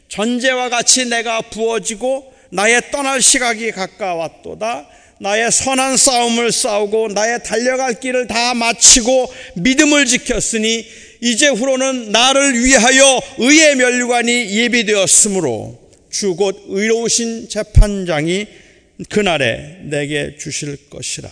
전제와 0.09 0.69
같이 0.69 1.07
내가 1.07 1.41
부어지고 1.41 2.33
나의 2.51 2.81
떠날 2.93 3.21
시각이 3.21 3.73
가까웠도다. 3.73 4.87
나의 5.19 5.51
선한 5.51 5.97
싸움을 5.97 6.53
싸우고 6.53 7.09
나의 7.09 7.43
달려갈 7.43 7.99
길을 7.99 8.27
다 8.29 8.55
마치고 8.55 9.33
믿음을 9.57 10.05
지켰으니 10.05 10.87
이제 11.27 11.49
후로는 11.49 12.13
나를 12.13 12.63
위하여 12.63 13.21
의의 13.39 13.75
면류관이 13.75 14.57
예비되었으므로 14.59 15.77
주 16.09 16.37
곧 16.37 16.65
의로우신 16.69 17.49
재판장이 17.49 18.47
그날에 19.09 19.81
내게 19.83 20.37
주실 20.37 20.89
것이라. 20.89 21.29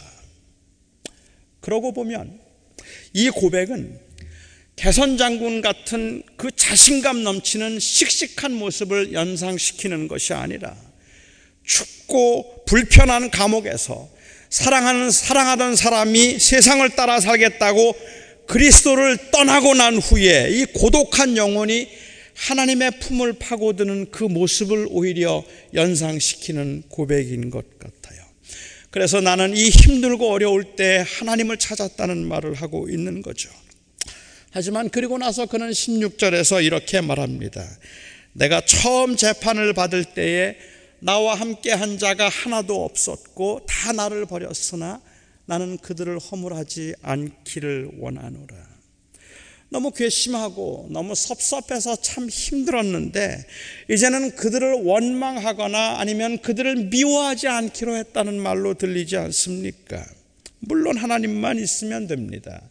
그러고 1.60 1.92
보면 1.92 2.40
이 3.12 3.30
고백은 3.30 4.00
개선 4.74 5.16
장군 5.16 5.62
같은 5.62 6.24
그 6.36 6.50
자신감 6.50 7.22
넘치는 7.22 7.78
씩씩한 7.78 8.52
모습을 8.52 9.12
연상시키는 9.12 10.08
것이 10.08 10.34
아니라 10.34 10.74
춥고 11.64 12.64
불편한 12.66 13.30
감옥에서 13.30 14.10
사랑하는 14.50 15.12
사랑하던 15.12 15.76
사람이 15.76 16.40
세상을 16.40 16.90
따라 16.96 17.20
살겠다고 17.20 17.96
그리스도를 18.46 19.30
떠나고 19.30 19.74
난 19.74 19.96
후에 19.96 20.50
이 20.50 20.64
고독한 20.66 21.36
영혼이 21.36 21.88
하나님의 22.34 22.98
품을 23.00 23.34
파고드는 23.34 24.10
그 24.10 24.24
모습을 24.24 24.88
오히려 24.90 25.44
연상시키는 25.72 26.84
고백인 26.88 27.50
것 27.50 27.78
같아요. 27.78 28.22
그래서 28.90 29.20
나는 29.20 29.56
이 29.56 29.70
힘들고 29.70 30.30
어려울 30.30 30.76
때 30.76 31.04
하나님을 31.06 31.56
찾았다는 31.56 32.26
말을 32.26 32.54
하고 32.54 32.88
있는 32.88 33.22
거죠. 33.22 33.50
하지만 34.50 34.88
그리고 34.88 35.18
나서 35.18 35.46
그는 35.46 35.70
16절에서 35.70 36.64
이렇게 36.64 37.00
말합니다. 37.00 37.64
내가 38.34 38.60
처음 38.60 39.16
재판을 39.16 39.72
받을 39.72 40.04
때에 40.04 40.56
나와 41.00 41.34
함께 41.34 41.72
한 41.72 41.98
자가 41.98 42.28
하나도 42.28 42.84
없었고 42.84 43.66
다 43.68 43.92
나를 43.92 44.26
버렸으나 44.26 45.00
나는 45.46 45.78
그들을 45.78 46.18
허물하지 46.18 46.94
않기를 47.02 47.92
원하노라. 47.98 48.74
너무 49.70 49.90
괘씸하고 49.90 50.88
너무 50.90 51.14
섭섭해서 51.14 51.96
참 51.96 52.28
힘들었는데 52.28 53.44
이제는 53.90 54.36
그들을 54.36 54.84
원망하거나 54.84 55.98
아니면 55.98 56.38
그들을 56.38 56.90
미워하지 56.90 57.48
않기로 57.48 57.96
했다는 57.96 58.38
말로 58.40 58.74
들리지 58.74 59.16
않습니까? 59.16 60.04
물론 60.60 60.96
하나님만 60.96 61.58
있으면 61.58 62.06
됩니다. 62.06 62.62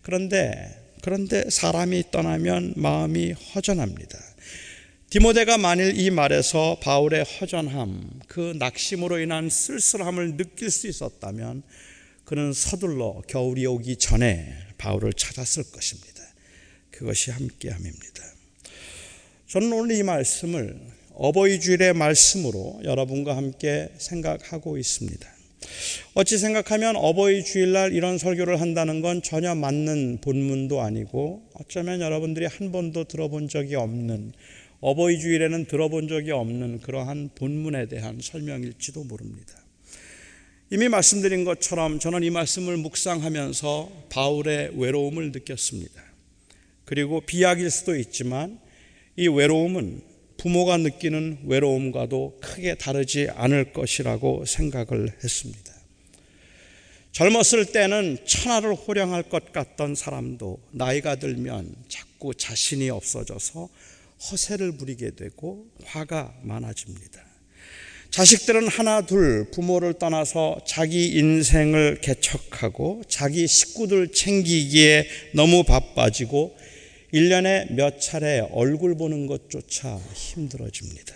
그런데 0.00 0.86
그런데 1.02 1.48
사람이 1.48 2.10
떠나면 2.10 2.74
마음이 2.76 3.32
허전합니다. 3.32 4.18
디모데가 5.10 5.56
만일 5.56 5.96
이 5.96 6.10
말에서 6.10 6.78
바울의 6.82 7.24
허전함, 7.24 8.22
그 8.26 8.54
낙심으로 8.58 9.20
인한 9.20 9.48
쓸쓸함을 9.48 10.36
느낄 10.36 10.68
수 10.68 10.88
있었다면 10.88 11.62
그는 12.26 12.52
서둘러 12.52 13.22
겨울이 13.28 13.64
오기 13.66 13.98
전에 13.98 14.52
바울을 14.78 15.12
찾았을 15.12 15.70
것입니다. 15.70 16.22
그것이 16.90 17.30
함께함입니다. 17.30 18.24
저는 19.46 19.72
오늘 19.72 19.94
이 19.94 20.02
말씀을 20.02 20.76
어버이 21.14 21.60
주일의 21.60 21.94
말씀으로 21.94 22.80
여러분과 22.82 23.36
함께 23.36 23.90
생각하고 23.98 24.76
있습니다. 24.76 25.24
어찌 26.14 26.38
생각하면 26.38 26.96
어버이 26.96 27.44
주일날 27.44 27.92
이런 27.92 28.18
설교를 28.18 28.60
한다는 28.60 29.02
건 29.02 29.22
전혀 29.22 29.54
맞는 29.54 30.18
본문도 30.20 30.80
아니고 30.80 31.48
어쩌면 31.54 32.00
여러분들이 32.00 32.46
한 32.46 32.72
번도 32.72 33.04
들어본 33.04 33.48
적이 33.48 33.76
없는 33.76 34.32
어버이 34.80 35.20
주일에는 35.20 35.66
들어본 35.66 36.08
적이 36.08 36.32
없는 36.32 36.80
그러한 36.80 37.30
본문에 37.36 37.86
대한 37.86 38.18
설명일지도 38.20 39.04
모릅니다. 39.04 39.65
이미 40.68 40.88
말씀드린 40.88 41.44
것처럼 41.44 42.00
저는 42.00 42.24
이 42.24 42.30
말씀을 42.30 42.76
묵상하면서 42.78 44.06
바울의 44.10 44.72
외로움을 44.74 45.30
느꼈습니다. 45.30 46.02
그리고 46.84 47.20
비약일 47.20 47.70
수도 47.70 47.96
있지만 47.96 48.58
이 49.16 49.28
외로움은 49.28 50.02
부모가 50.38 50.76
느끼는 50.78 51.38
외로움과도 51.44 52.38
크게 52.42 52.74
다르지 52.74 53.28
않을 53.30 53.72
것이라고 53.72 54.44
생각을 54.44 55.16
했습니다. 55.22 55.72
젊었을 57.12 57.66
때는 57.72 58.18
천하를 58.26 58.74
호령할 58.74 59.22
것 59.22 59.52
같던 59.52 59.94
사람도 59.94 60.60
나이가 60.72 61.14
들면 61.14 61.76
자꾸 61.88 62.34
자신이 62.34 62.90
없어져서 62.90 63.68
허세를 64.30 64.72
부리게 64.72 65.12
되고 65.12 65.66
화가 65.84 66.34
많아집니다. 66.42 67.35
자식들은 68.16 68.68
하나 68.68 69.02
둘 69.02 69.50
부모를 69.50 69.92
떠나서 69.92 70.60
자기 70.66 71.18
인생을 71.18 71.98
개척하고 72.00 73.02
자기 73.06 73.46
식구들 73.46 74.10
챙기기에 74.10 75.06
너무 75.34 75.64
바빠지고 75.64 76.56
1년에 77.12 77.74
몇 77.74 78.00
차례 78.00 78.38
얼굴 78.52 78.96
보는 78.96 79.26
것조차 79.26 80.00
힘들어집니다. 80.14 81.14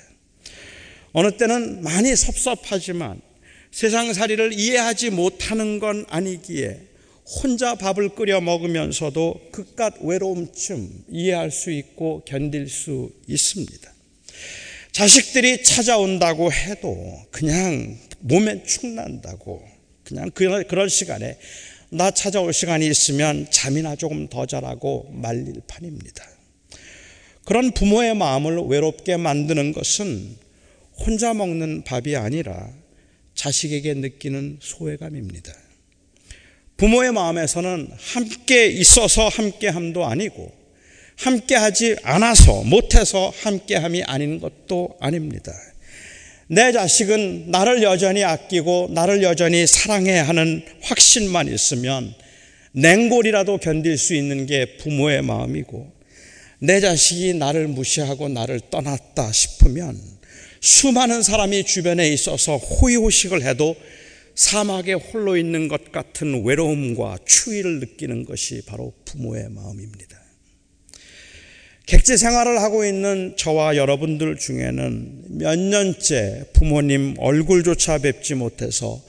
어느 1.13 1.35
때는 1.39 1.83
많이 1.83 2.15
섭섭하지만 2.15 3.23
세상살이를 3.71 4.53
이해하지 4.53 5.09
못하는 5.09 5.79
건 5.79 6.05
아니기에 6.07 6.83
혼자 7.25 7.77
밥을 7.77 8.11
끓여 8.11 8.43
먹으면서도 8.43 9.49
그깟 9.53 10.03
외로움쯤 10.03 11.05
이해할 11.09 11.51
수 11.51 11.71
있고 11.71 12.21
견딜 12.27 12.69
수 12.69 13.11
있습니다. 13.27 14.00
자식들이 14.93 15.63
찾아온다고 15.63 16.53
해도 16.53 17.23
그냥 17.31 17.97
몸에 18.21 18.63
축난다고 18.65 19.63
그냥 20.05 20.31
그럴 20.33 20.91
시간에 20.91 21.39
나 21.91 22.11
찾아올 22.11 22.53
시간이 22.53 22.87
있으면 22.87 23.47
잠이나 23.51 23.97
조금 23.97 24.29
더 24.29 24.47
자라고 24.47 25.11
말릴 25.13 25.61
판입니다. 25.67 26.25
그런 27.45 27.73
부모의 27.73 28.15
마음을 28.15 28.59
외롭게 28.69 29.17
만드는 29.17 29.73
것은 29.73 30.37
혼자 30.99 31.35
먹는 31.35 31.83
밥이 31.85 32.15
아니라 32.17 32.71
자식에게 33.35 33.95
느끼는 33.95 34.59
소외감입니다. 34.61 35.53
부모의 36.77 37.13
마음에서는 37.13 37.91
함께 37.99 38.67
있어서 38.67 39.29
함께함도 39.29 40.05
아니고 40.05 40.60
함께하지 41.21 41.97
않아서 42.03 42.63
못해서 42.65 43.33
함께함이 43.43 44.03
아닌 44.05 44.41
것도 44.41 44.97
아닙니다. 45.01 45.53
내 46.49 46.73
자식은 46.73 47.51
나를 47.51 47.83
여전히 47.83 48.25
아끼고 48.25 48.89
나를 48.93 49.23
여전히 49.23 49.67
사랑해 49.67 50.19
하는 50.19 50.65
확신만 50.83 51.53
있으면 51.53 52.15
냉골이라도 52.73 53.59
견딜 53.59 53.99
수 53.99 54.15
있는 54.15 54.47
게 54.47 54.77
부모의 54.79 55.23
마음이고 55.23 55.93
내 56.61 56.81
자식이 56.81 57.35
나를 57.35 57.69
무시하고 57.69 58.29
나를 58.29 58.61
떠났다 58.71 59.31
싶으면 59.33 60.01
수많은 60.61 61.23
사람이 61.23 61.65
주변에 61.65 62.09
있어서 62.09 62.57
호의호식을 62.57 63.43
해도 63.43 63.77
사막에 64.35 64.95
홀로 64.95 65.37
있는 65.37 65.69
것 65.69 65.93
같은 65.93 66.45
외로움과 66.45 67.19
추위를 67.27 67.81
느끼는 67.81 68.25
것이 68.25 68.63
바로 68.67 68.93
부모의 69.05 69.51
마음입니다. 69.51 70.20
객지 71.91 72.17
생활을 72.17 72.63
하고 72.63 72.85
있는 72.85 73.35
저와 73.37 73.75
여러분들 73.75 74.37
중에는 74.37 75.39
몇 75.41 75.59
년째 75.59 76.45
부모님 76.53 77.17
얼굴조차 77.19 77.99
뵙지 77.99 78.37
못해서 78.37 79.03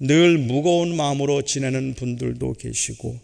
늘 0.00 0.36
무거운 0.36 0.94
마음으로 0.94 1.40
지내는 1.40 1.94
분들도 1.94 2.52
계시고 2.52 3.18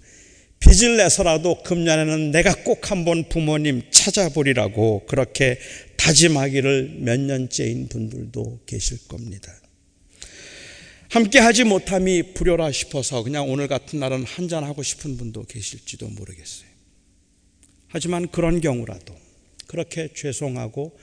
빚을 0.61 0.97
내서라도 0.97 1.63
금년에는 1.63 2.31
내가 2.31 2.55
꼭 2.65 2.91
한번 2.91 3.29
부모님 3.29 3.83
찾아보리라고 3.91 5.05
그렇게 5.07 5.59
다짐하기를 5.99 7.01
몇 7.01 7.21
년째인 7.21 7.89
분들도 7.89 8.61
계실 8.65 8.97
겁니다. 9.09 9.53
함께 11.11 11.39
하지 11.39 11.65
못함이 11.65 12.33
불효라 12.33 12.73
싶어서 12.73 13.23
그냥 13.23 13.51
오늘 13.51 13.69
같은 13.69 14.01
날은 14.01 14.25
한잔하고 14.25 14.83
싶은 14.83 15.19
분도 15.19 15.43
계실지도 15.43 16.09
모르겠어요. 16.09 16.72
하지만 17.93 18.27
그런 18.29 18.63
경우라도 18.63 19.15
그렇게 19.67 20.09
죄송하고 20.15 20.99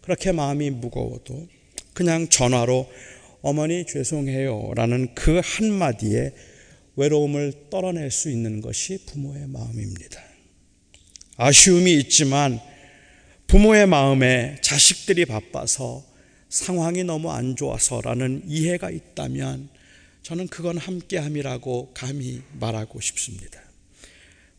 그렇게 0.00 0.32
마음이 0.32 0.70
무거워도 0.70 1.46
그냥 1.94 2.28
전화로 2.28 2.90
어머니 3.42 3.86
죄송해요 3.86 4.72
라는 4.74 5.14
그 5.14 5.40
한마디에 5.42 6.34
외로움을 6.96 7.68
떨어낼 7.70 8.10
수 8.10 8.28
있는 8.28 8.60
것이 8.60 9.06
부모의 9.06 9.46
마음입니다. 9.46 10.20
아쉬움이 11.36 11.94
있지만 11.98 12.60
부모의 13.46 13.86
마음에 13.86 14.56
자식들이 14.62 15.26
바빠서 15.26 16.04
상황이 16.48 17.04
너무 17.04 17.30
안 17.30 17.54
좋아서라는 17.54 18.42
이해가 18.46 18.90
있다면 18.90 19.68
저는 20.24 20.48
그건 20.48 20.76
함께함이라고 20.76 21.92
감히 21.94 22.42
말하고 22.58 23.00
싶습니다. 23.00 23.61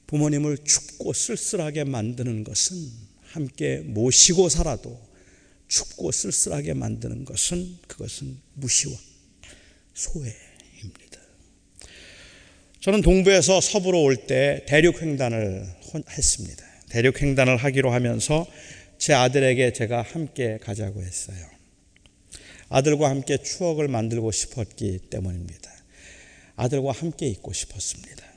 부모님을 0.07 0.59
춥고 0.59 1.13
쓸쓸하게 1.13 1.85
만드는 1.85 2.43
것은 2.43 2.75
함께 3.21 3.77
모시고 3.79 4.49
살아도 4.49 4.99
춥고 5.67 6.11
쓸쓸하게 6.11 6.73
만드는 6.73 7.25
것은 7.25 7.77
그것은 7.87 8.37
무시와 8.53 8.93
소외입니다. 9.93 11.19
저는 12.79 13.01
동부에서 13.01 13.61
서부로 13.61 14.03
올 14.03 14.27
때 14.27 14.65
대륙횡단을 14.67 15.65
했습니다. 16.09 16.65
대륙횡단을 16.89 17.57
하기로 17.57 17.91
하면서 17.91 18.45
제 18.97 19.13
아들에게 19.13 19.73
제가 19.73 20.01
함께 20.01 20.59
가자고 20.61 21.01
했어요. 21.01 21.53
아들과 22.69 23.09
함께 23.09 23.37
추억을 23.37 23.87
만들고 23.87 24.31
싶었기 24.31 24.99
때문입니다. 25.09 25.71
아들과 26.55 26.91
함께 26.91 27.27
있고 27.27 27.53
싶었습니다. 27.53 28.32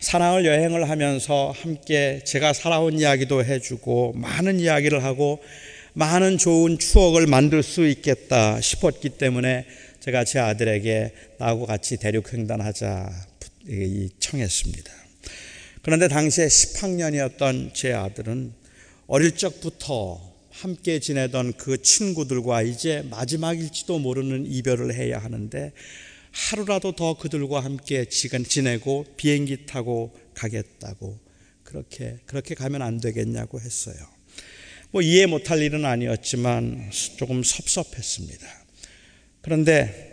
사랑을 0.00 0.46
여행을 0.46 0.88
하면서 0.88 1.52
함께 1.54 2.22
제가 2.24 2.54
살아온 2.54 2.98
이야기도 2.98 3.44
해주고 3.44 4.14
많은 4.14 4.58
이야기를 4.58 5.04
하고 5.04 5.42
많은 5.92 6.38
좋은 6.38 6.78
추억을 6.78 7.26
만들 7.26 7.62
수 7.62 7.86
있겠다 7.86 8.62
싶었기 8.62 9.10
때문에 9.10 9.66
제가 10.00 10.24
제 10.24 10.38
아들에게 10.38 11.12
나하고 11.38 11.66
같이 11.66 11.98
대륙횡단하자 11.98 13.10
청했습니다. 14.18 14.90
그런데 15.82 16.08
당시에 16.08 16.46
10학년이었던 16.46 17.74
제 17.74 17.92
아들은 17.92 18.54
어릴 19.06 19.36
적부터 19.36 20.18
함께 20.50 20.98
지내던 20.98 21.52
그 21.58 21.82
친구들과 21.82 22.62
이제 22.62 23.04
마지막일지도 23.10 23.98
모르는 23.98 24.46
이별을 24.46 24.94
해야 24.94 25.18
하는데 25.18 25.72
하루라도 26.32 26.92
더 26.92 27.14
그들과 27.14 27.60
함께 27.60 28.04
지내고 28.44 29.04
비행기 29.16 29.66
타고 29.66 30.16
가겠다고 30.34 31.18
그렇게 31.64 32.18
그렇게 32.26 32.54
가면 32.54 32.82
안 32.82 33.00
되겠냐고 33.00 33.60
했어요. 33.60 33.96
뭐 34.90 35.02
이해 35.02 35.26
못할 35.26 35.62
일은 35.62 35.84
아니었지만 35.84 36.90
조금 37.16 37.42
섭섭했습니다. 37.42 38.46
그런데 39.40 40.08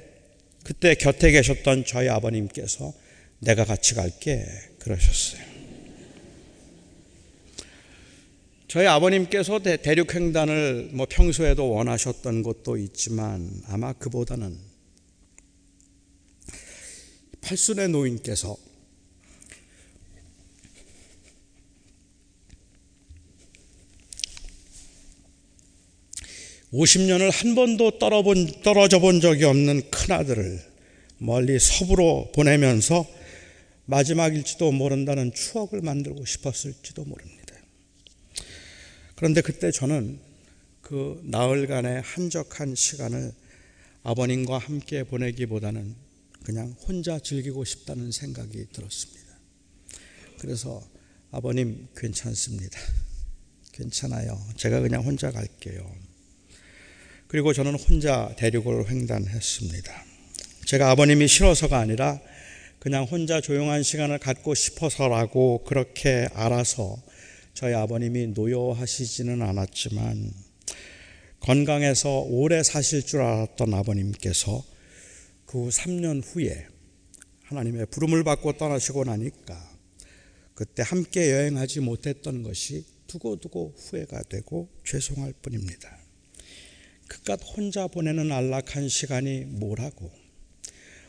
그때 0.63 0.95
곁에 0.95 1.32
계셨던 1.32 1.86
저희 1.86 2.10
아버님께서 2.10 2.93
내가 3.39 3.65
같이 3.65 3.95
갈게 3.95 4.45
그러셨어요. 4.80 5.41
저희 8.67 8.86
아버님께서 8.86 9.60
대륙 9.60 10.13
횡단을 10.13 10.89
뭐 10.91 11.08
평소에도 11.10 11.69
원하셨던 11.69 12.43
것도 12.43 12.77
있지만 12.77 13.49
아마 13.67 13.93
그보다는 13.93 14.66
팔순의 17.47 17.88
노인께서 17.88 18.57
5 26.71 26.83
0 26.83 27.07
년을한 27.07 27.55
번도 27.55 27.99
떨어져 27.99 28.99
본 28.99 29.21
적이 29.21 29.45
없는 29.45 29.89
큰아들을 29.89 30.62
멀리 31.19 31.57
서부로 31.57 32.29
보내면서 32.36 33.07
마지막일지도 33.86 34.73
모른다는 34.73 35.33
추억을 35.33 35.79
만들고 35.81 36.25
싶었을지도 36.25 37.05
모릅니다. 37.05 37.55
그런데 39.15 39.39
그때 39.39 39.71
저는 39.71 40.19
그 40.81 41.21
나흘간의 41.23 42.01
한적한 42.01 42.75
시간을 42.75 43.31
아버님과 44.03 44.57
함께 44.57 45.03
보내기보다는 45.03 46.07
그냥 46.47 46.73
혼자 46.88 47.19
즐기고 47.19 47.65
싶다는 47.65 48.10
생각이 48.10 48.67
들었습니다. 48.71 49.38
그래서 50.39 50.81
아버님 51.29 51.89
괜찮습니다. 51.93 52.79
괜찮아요. 53.73 54.41
제가 54.55 54.79
그냥 54.79 55.03
혼자 55.03 55.29
갈게요. 55.29 55.93
그리고 57.27 57.51
저는 57.51 57.75
혼자 57.75 58.33
대륙을 58.38 58.89
횡단했습니다. 58.89 60.05
제가 60.65 60.91
아버님이 60.91 61.27
싫어서가 61.27 61.79
아니라 61.79 62.21
그냥 62.79 63.03
혼자 63.03 63.41
조용한 63.41 63.83
시간을 63.83 64.19
갖고 64.19 64.55
싶어서라고 64.55 65.65
그렇게 65.65 66.29
알아서 66.33 66.95
저희 67.55 67.73
아버님이 67.73 68.27
노여하시지는 68.27 69.41
않았지만 69.41 70.31
건강해서 71.41 72.21
오래 72.21 72.63
사실 72.63 73.03
줄 73.05 73.19
알았던 73.19 73.73
아버님께서 73.73 74.77
그 75.47 75.69
3년 75.69 76.21
후에 76.25 76.67
하나님의 77.43 77.86
부름을 77.86 78.25
받고 78.25 78.57
떠나시고 78.57 79.05
나니까 79.05 79.77
그때 80.53 80.83
함께 80.86 81.31
여행하지 81.31 81.79
못했던 81.79 82.43
것이 82.43 82.86
두고두고 83.07 83.73
후회가 83.77 84.23
되고 84.23 84.67
죄송할 84.86 85.33
뿐입니다. 85.41 85.97
그깟 87.07 87.39
혼자 87.55 87.88
보내는 87.88 88.29
안락한 88.29 88.89
시간이 88.89 89.45
뭐라고 89.45 90.12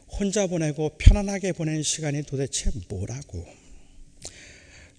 혼자 0.07 0.47
보내고 0.47 0.97
편안하게 0.99 1.53
보낸 1.53 1.83
시간이 1.83 2.23
도대체 2.23 2.71
뭐라고 2.89 3.45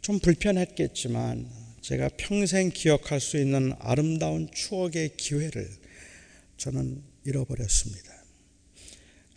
좀 0.02 0.19
불편했겠지만 0.19 1.49
제가 1.80 2.10
평생 2.17 2.71
기억할 2.71 3.21
수 3.21 3.38
있는 3.38 3.71
아름다운 3.80 4.52
추억의 4.52 5.15
기회를 5.15 5.69
저는 6.58 7.02
잃어버렸습니다. 7.23 8.19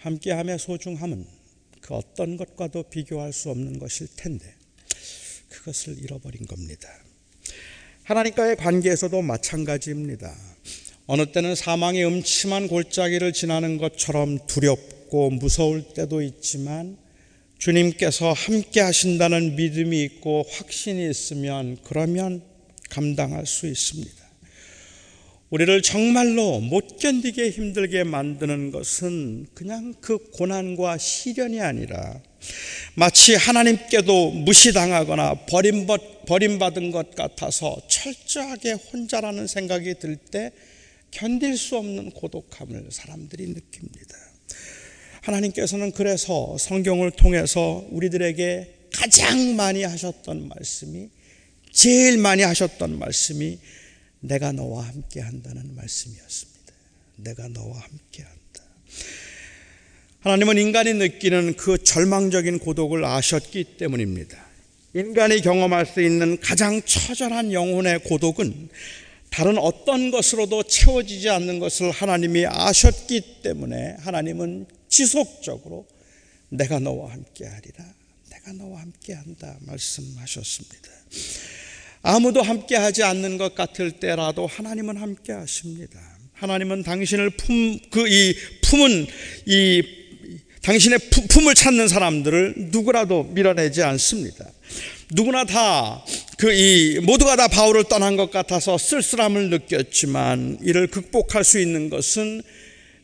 함께함의 0.03 0.59
소중함은 0.59 1.25
그 1.81 1.95
어떤 1.95 2.37
것과도 2.37 2.85
비교할 2.85 3.33
수 3.33 3.51
없는 3.51 3.79
것일 3.79 4.09
텐데 4.17 4.55
그것을 5.49 5.99
잃어버린 6.03 6.47
겁니다. 6.47 6.89
하나님과의 8.05 8.57
관계에서도 8.57 9.23
마찬가지입니다. 9.23 10.35
어느 11.07 11.27
때는 11.27 11.55
사망의 11.55 12.05
음침한 12.07 12.69
골짜기를 12.69 13.33
지나는 13.33 13.79
것처럼 13.79 14.45
두렵고 14.47 15.31
무서울 15.31 15.83
때도 15.95 16.23
있지만 16.23 16.97
주님께서 17.59 18.33
함께 18.33 18.81
하신다는 18.81 19.55
믿음이 19.55 20.03
있고 20.05 20.45
확신이 20.51 21.09
있으면 21.09 21.79
그러면 21.85 22.43
감당할 22.91 23.47
수 23.47 23.69
있습니다. 23.69 24.22
우리를 25.53 25.83
정말로 25.83 26.61
못 26.61 26.97
견디게 26.97 27.51
힘들게 27.51 28.05
만드는 28.05 28.71
것은 28.71 29.49
그냥 29.53 29.93
그 30.01 30.17
고난과 30.31 30.97
시련이 30.97 31.61
아니라 31.61 32.23
마치 32.95 33.35
하나님께도 33.35 34.31
무시당하거나 34.31 35.45
버림받은 36.27 36.91
것 36.91 37.15
같아서 37.15 37.77
철저하게 37.87 38.73
혼자라는 38.73 39.47
생각이 39.47 39.95
들 39.99 40.17
때 40.17 40.53
견딜 41.11 41.59
수 41.59 41.77
없는 41.77 42.13
고독함을 42.13 42.87
사람들이 42.91 43.49
느낍니다. 43.49 44.17
하나님께서는 45.21 45.93
그래서 45.93 46.57
성경을 46.59 47.11
통해서 47.11 47.87
우리들에게 47.91 48.75
가장 48.91 49.55
많이 49.57 49.83
하셨던 49.83 50.49
말씀이 50.49 51.11
제일 51.71 52.17
많이 52.17 52.43
하셨던 52.43 52.99
말씀이 52.99 53.59
내가 54.23 54.53
너와 54.53 54.87
함께 54.87 55.21
한다는 55.21 55.75
말씀이었습니다. 55.75 56.73
내가 57.17 57.49
너와 57.49 57.79
함께 57.79 58.23
한다. 58.23 58.65
하나님은 60.21 60.59
인간이 60.59 60.95
느끼는 60.95 61.57
그 61.57 61.83
절망적인 61.83 62.61
고독을 62.61 63.05
아셨기 63.05 63.77
때문입니다. 63.77 64.39
인간이 64.95 65.41
경험할 65.41 65.87
수 65.87 66.01
있는 66.01 66.39
가장 66.41 66.81
처절한 66.83 67.53
영혼의 67.53 68.05
고독은 68.05 68.69
다른 69.31 69.59
어떤 69.59 70.11
것으로도 70.11 70.65
채워지지 70.65 71.31
않는 71.31 71.59
것을 71.59 71.91
하나님이 71.91 72.47
아셨기 72.47 73.41
때문에 73.43 73.97
하나님은 74.01 74.67
지속적으로 74.89 75.89
내가 76.51 76.79
너와 76.79 77.13
함께 77.13 77.47
하리라. 77.47 77.85
내가 78.31 78.53
너와 78.53 78.83
함께 78.83 79.15
한다 79.15 79.57
말씀하셨습니다. 79.63 80.89
아무도 82.03 82.43
함께 82.43 82.77
하지 82.77 83.03
않는 83.05 83.39
것 83.39 83.55
같을 83.55 83.93
때라도 83.93 84.47
하나님은 84.47 84.97
함께 84.97 85.33
하십니다. 85.33 86.01
하나님은 86.35 86.83
당신을 86.83 87.31
품 87.31 87.79
그 87.91 88.09
이 88.09 88.35
품은 88.63 89.07
이 89.47 89.83
당신의 90.63 90.99
품을 91.29 91.55
찾는 91.55 91.89
사람들을 91.89 92.55
누구라도 92.73 93.25
밀어내지 93.25 93.83
않습니다. 93.83 94.47
누구나 95.13 95.45
다 95.45 96.05
그 96.39 96.53
이 96.53 96.99
모두가 97.01 97.37
다 97.37 97.47
바울을 97.47 97.85
떠난 97.85 98.17
것 98.17 98.33
같아서 98.33 98.77
쓸쓸함을 98.77 99.51
느꼈지만 99.51 100.59
이를 100.63 100.89
극복할 100.89 101.45
수 101.45 101.61
있는 101.61 101.89
것은 101.89 102.43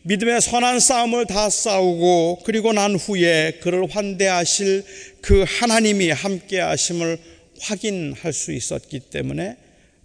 믿음의 0.03 0.41
선한 0.41 0.81
싸움을 0.81 1.27
다 1.27 1.49
싸우고 1.51 2.41
그리고 2.45 2.73
난 2.73 2.97
후에 2.97 3.59
그를 3.63 3.87
환대하실 3.89 4.85
그 5.21 5.45
하나님이 5.47 6.11
함께 6.11 6.59
하심을 6.59 7.19
확인할 7.61 8.33
수 8.33 8.53
있었기 8.53 9.01
때문에 9.11 9.57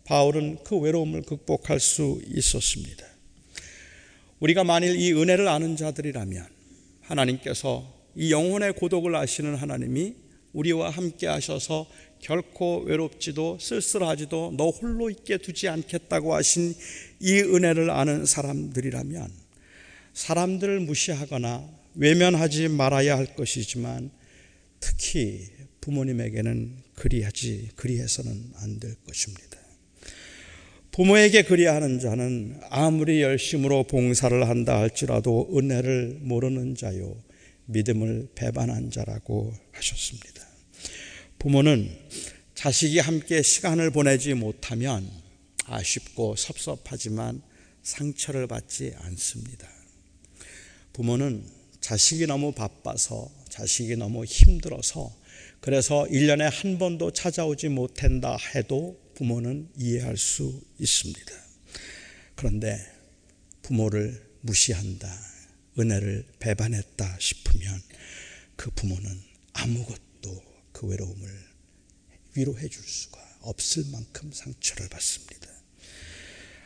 바울은 0.05 0.59
그 0.63 0.77
외로움을 0.77 1.21
극복할 1.21 1.79
수 1.79 2.21
있었습니다. 2.27 3.05
우리가 4.39 4.63
만일 4.63 4.97
이 4.97 5.13
은혜를 5.13 5.47
아는 5.47 5.77
자들이라면 5.77 6.45
하나님께서 7.01 7.93
이 8.15 8.31
영혼의 8.31 8.73
고독을 8.73 9.15
아시는 9.15 9.55
하나님이 9.55 10.15
우리와 10.53 10.89
함께 10.89 11.27
하셔서 11.27 11.87
결코 12.19 12.79
외롭지도 12.81 13.57
쓸쓸하지도 13.59 14.53
너 14.55 14.69
홀로 14.69 15.09
있게 15.09 15.37
두지 15.37 15.67
않겠다고 15.67 16.33
하신 16.35 16.73
이 17.19 17.39
은혜를 17.39 17.89
아는 17.89 18.25
사람들이라면 18.25 19.29
사람들을 20.13 20.79
무시하거나 20.81 21.67
외면하지 21.95 22.69
말아야 22.69 23.17
할 23.17 23.35
것이지만 23.35 24.11
특히 24.79 25.47
부모님에게는 25.83 26.77
그리하지 26.95 27.71
그리해서는 27.75 28.51
안 28.55 28.79
될 28.79 28.95
것입니다. 29.05 29.57
부모에게 30.91 31.43
그리하는 31.43 31.99
자는 31.99 32.61
아무리 32.69 33.21
열심으로 33.21 33.83
봉사를 33.87 34.47
한다 34.47 34.79
할지라도 34.79 35.49
은혜를 35.53 36.19
모르는 36.21 36.75
자요 36.75 37.21
믿음을 37.65 38.29
배반한 38.33 38.91
자라고 38.91 39.53
하셨습니다. 39.73 40.47
부모는 41.39 41.89
자식이 42.55 42.99
함께 42.99 43.41
시간을 43.41 43.91
보내지 43.91 44.35
못하면 44.35 45.09
아쉽고 45.65 46.37
섭섭하지만 46.37 47.41
상처를 47.81 48.47
받지 48.47 48.93
않습니다. 48.99 49.67
부모는 50.93 51.43
자식이 51.81 52.27
너무 52.27 52.53
바빠서 52.53 53.29
자식이 53.49 53.97
너무 53.97 54.23
힘들어서 54.23 55.22
그래서 55.63 56.05
1년에 56.09 56.49
한 56.51 56.77
번도 56.77 57.11
찾아오지 57.11 57.69
못한다 57.69 58.35
해도 58.53 58.99
부모는 59.15 59.69
이해할 59.77 60.17
수 60.17 60.61
있습니다. 60.77 61.31
그런데 62.35 62.77
부모를 63.61 64.21
무시한다, 64.41 65.09
은혜를 65.79 66.25
배반했다 66.39 67.15
싶으면 67.17 67.81
그 68.57 68.71
부모는 68.71 69.09
아무것도 69.53 70.43
그 70.73 70.87
외로움을 70.87 71.29
위로해 72.35 72.67
줄 72.67 72.83
수가 72.83 73.21
없을 73.43 73.85
만큼 73.89 74.33
상처를 74.33 74.89
받습니다. 74.89 75.47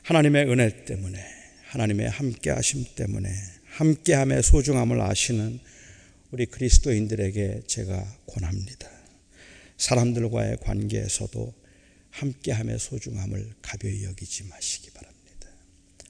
하나님의 0.01 0.49
은혜 0.49 0.85
때문에, 0.85 1.23
하나님의 1.67 2.09
함께 2.09 2.49
하심 2.49 2.83
때문에, 2.95 3.29
함께함의 3.65 4.41
소중함을 4.41 4.99
아시는 5.01 5.59
우리 6.31 6.45
그리스도인들에게 6.45 7.63
제가 7.67 8.19
권합니다. 8.27 8.89
사람들과의 9.77 10.57
관계에서도 10.57 11.53
함께함의 12.09 12.79
소중함을 12.79 13.53
가벼이 13.61 14.03
여기지 14.03 14.43
마시기 14.45 14.89
바랍니다. 14.91 15.49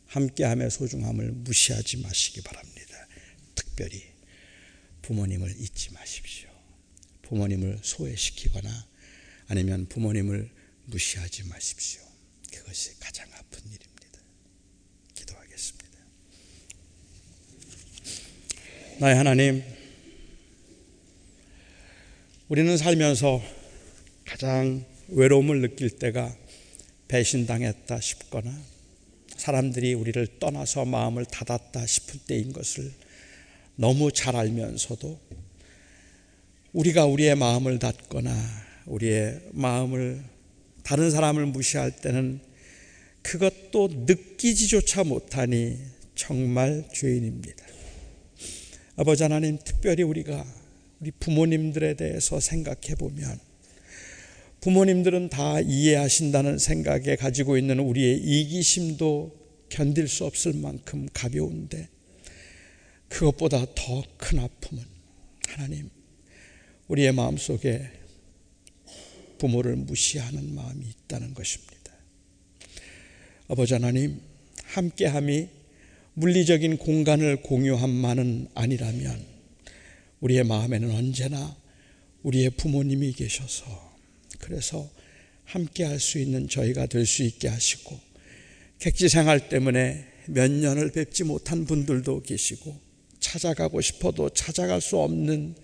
함께함의 0.07 0.71
소중함을 0.71 1.31
무시하지 1.33 1.97
마시기 1.97 2.41
바랍니다. 2.41 3.07
특별히 3.53 4.03
부모님을 5.03 5.59
잊지 5.59 5.91
마십시오. 5.93 6.49
부모님을 7.21 7.79
소외시키거나 7.83 8.87
아니면 9.47 9.85
부모님을 9.87 10.49
무시하지 10.85 11.43
마십시오. 11.43 12.01
그것이 12.51 12.97
가장 12.99 13.29
아픈 13.33 13.59
일입니다. 13.65 14.19
기도하겠습니다. 15.13 15.99
나의 18.99 19.15
하나님, 19.15 19.76
우리는 22.49 22.77
살면서 22.77 23.41
가장 24.23 24.85
외로움을 25.09 25.59
느낄 25.59 25.89
때가 25.89 26.33
배신당했다 27.09 27.99
싶거나 27.99 28.57
사람들이 29.35 29.93
우리를 29.93 30.39
떠나서 30.39 30.85
마음을 30.85 31.25
닫았다 31.25 31.85
싶을 31.85 32.21
때인 32.25 32.53
것을 32.53 32.89
너무 33.75 34.13
잘 34.13 34.37
알면서도 34.37 35.19
우리가 36.71 37.05
우리의 37.05 37.35
마음을 37.35 37.79
닫거나 37.79 38.33
우리의 38.85 39.41
마음을 39.51 40.23
다른 40.83 41.11
사람을 41.11 41.47
무시할 41.47 41.91
때는 41.91 42.39
그것도 43.23 44.05
느끼지조차 44.05 45.03
못하니 45.03 45.79
정말 46.15 46.85
죄인입니다. 46.93 47.65
아버지 48.95 49.23
하나님, 49.23 49.59
특별히 49.61 50.03
우리가 50.03 50.45
우리 50.99 51.11
부모님들에 51.11 51.95
대해서 51.95 52.39
생각해 52.39 52.95
보면 52.97 53.39
부모님들은 54.61 55.29
다 55.29 55.59
이해하신다는 55.59 56.57
생각에 56.57 57.15
가지고 57.15 57.57
있는 57.57 57.79
우리의 57.79 58.17
이기심도 58.17 59.35
견딜 59.69 60.07
수 60.07 60.25
없을 60.25 60.53
만큼 60.53 61.07
가벼운데 61.13 61.89
그것보다 63.09 63.65
더 63.75 64.03
큰 64.17 64.39
아픔은 64.39 64.83
하나님 65.47 65.89
우리의 66.87 67.13
마음속에 67.13 67.89
부모를 69.37 69.75
무시하는 69.75 70.53
마음이 70.53 70.85
있다는 70.85 71.33
것입니다. 71.33 71.93
아버지 73.47 73.73
하나님 73.73 74.19
함께함이 74.63 75.47
물리적인 76.15 76.77
공간을 76.77 77.43
공유함만은 77.43 78.49
아니라면 78.55 79.36
우리의 80.21 80.43
마음에는 80.43 80.91
언제나 80.91 81.55
우리의 82.23 82.51
부모님이 82.51 83.13
계셔서 83.13 83.65
그래서 84.39 84.89
함께 85.45 85.83
할 85.85 85.99
수 85.99 86.19
있는 86.19 86.49
저희가 86.49 86.87
될 86.87 87.05
수 87.05 87.23
있게 87.23 87.47
하시고 87.47 87.99
객지 88.79 89.09
생활 89.09 89.49
때문에 89.49 90.05
몇 90.27 90.51
년을 90.51 90.91
뵙지 90.91 91.23
못한 91.23 91.65
분들도 91.65 92.23
계시고 92.23 92.77
찾아가고 93.19 93.81
싶어도 93.81 94.29
찾아갈 94.29 94.81
수 94.81 94.97
없는 94.97 95.55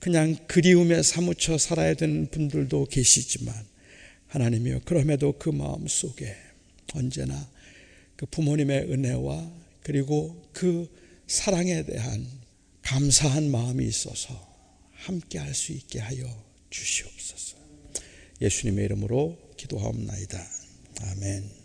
그냥 0.00 0.36
그리움에 0.48 1.02
사무쳐 1.02 1.56
살아야 1.56 1.94
되는 1.94 2.26
분들도 2.28 2.86
계시지만 2.86 3.54
하나님이여 4.26 4.80
그럼에도 4.84 5.32
그 5.38 5.50
마음 5.50 5.86
속에 5.86 6.34
언제나 6.94 7.48
그 8.16 8.26
부모님의 8.26 8.90
은혜와 8.92 9.52
그리고 9.82 10.42
그 10.52 10.88
사랑에 11.28 11.84
대한 11.84 12.26
감사한 12.82 13.50
마음이 13.50 13.86
있어서 13.86 14.52
함께 14.92 15.38
할 15.38 15.54
수 15.54 15.72
있게 15.72 15.98
하여 15.98 16.26
주시옵소서. 16.70 17.56
예수님의 18.40 18.84
이름으로 18.86 19.38
기도하옵나이다. 19.56 20.38
아멘. 21.00 21.60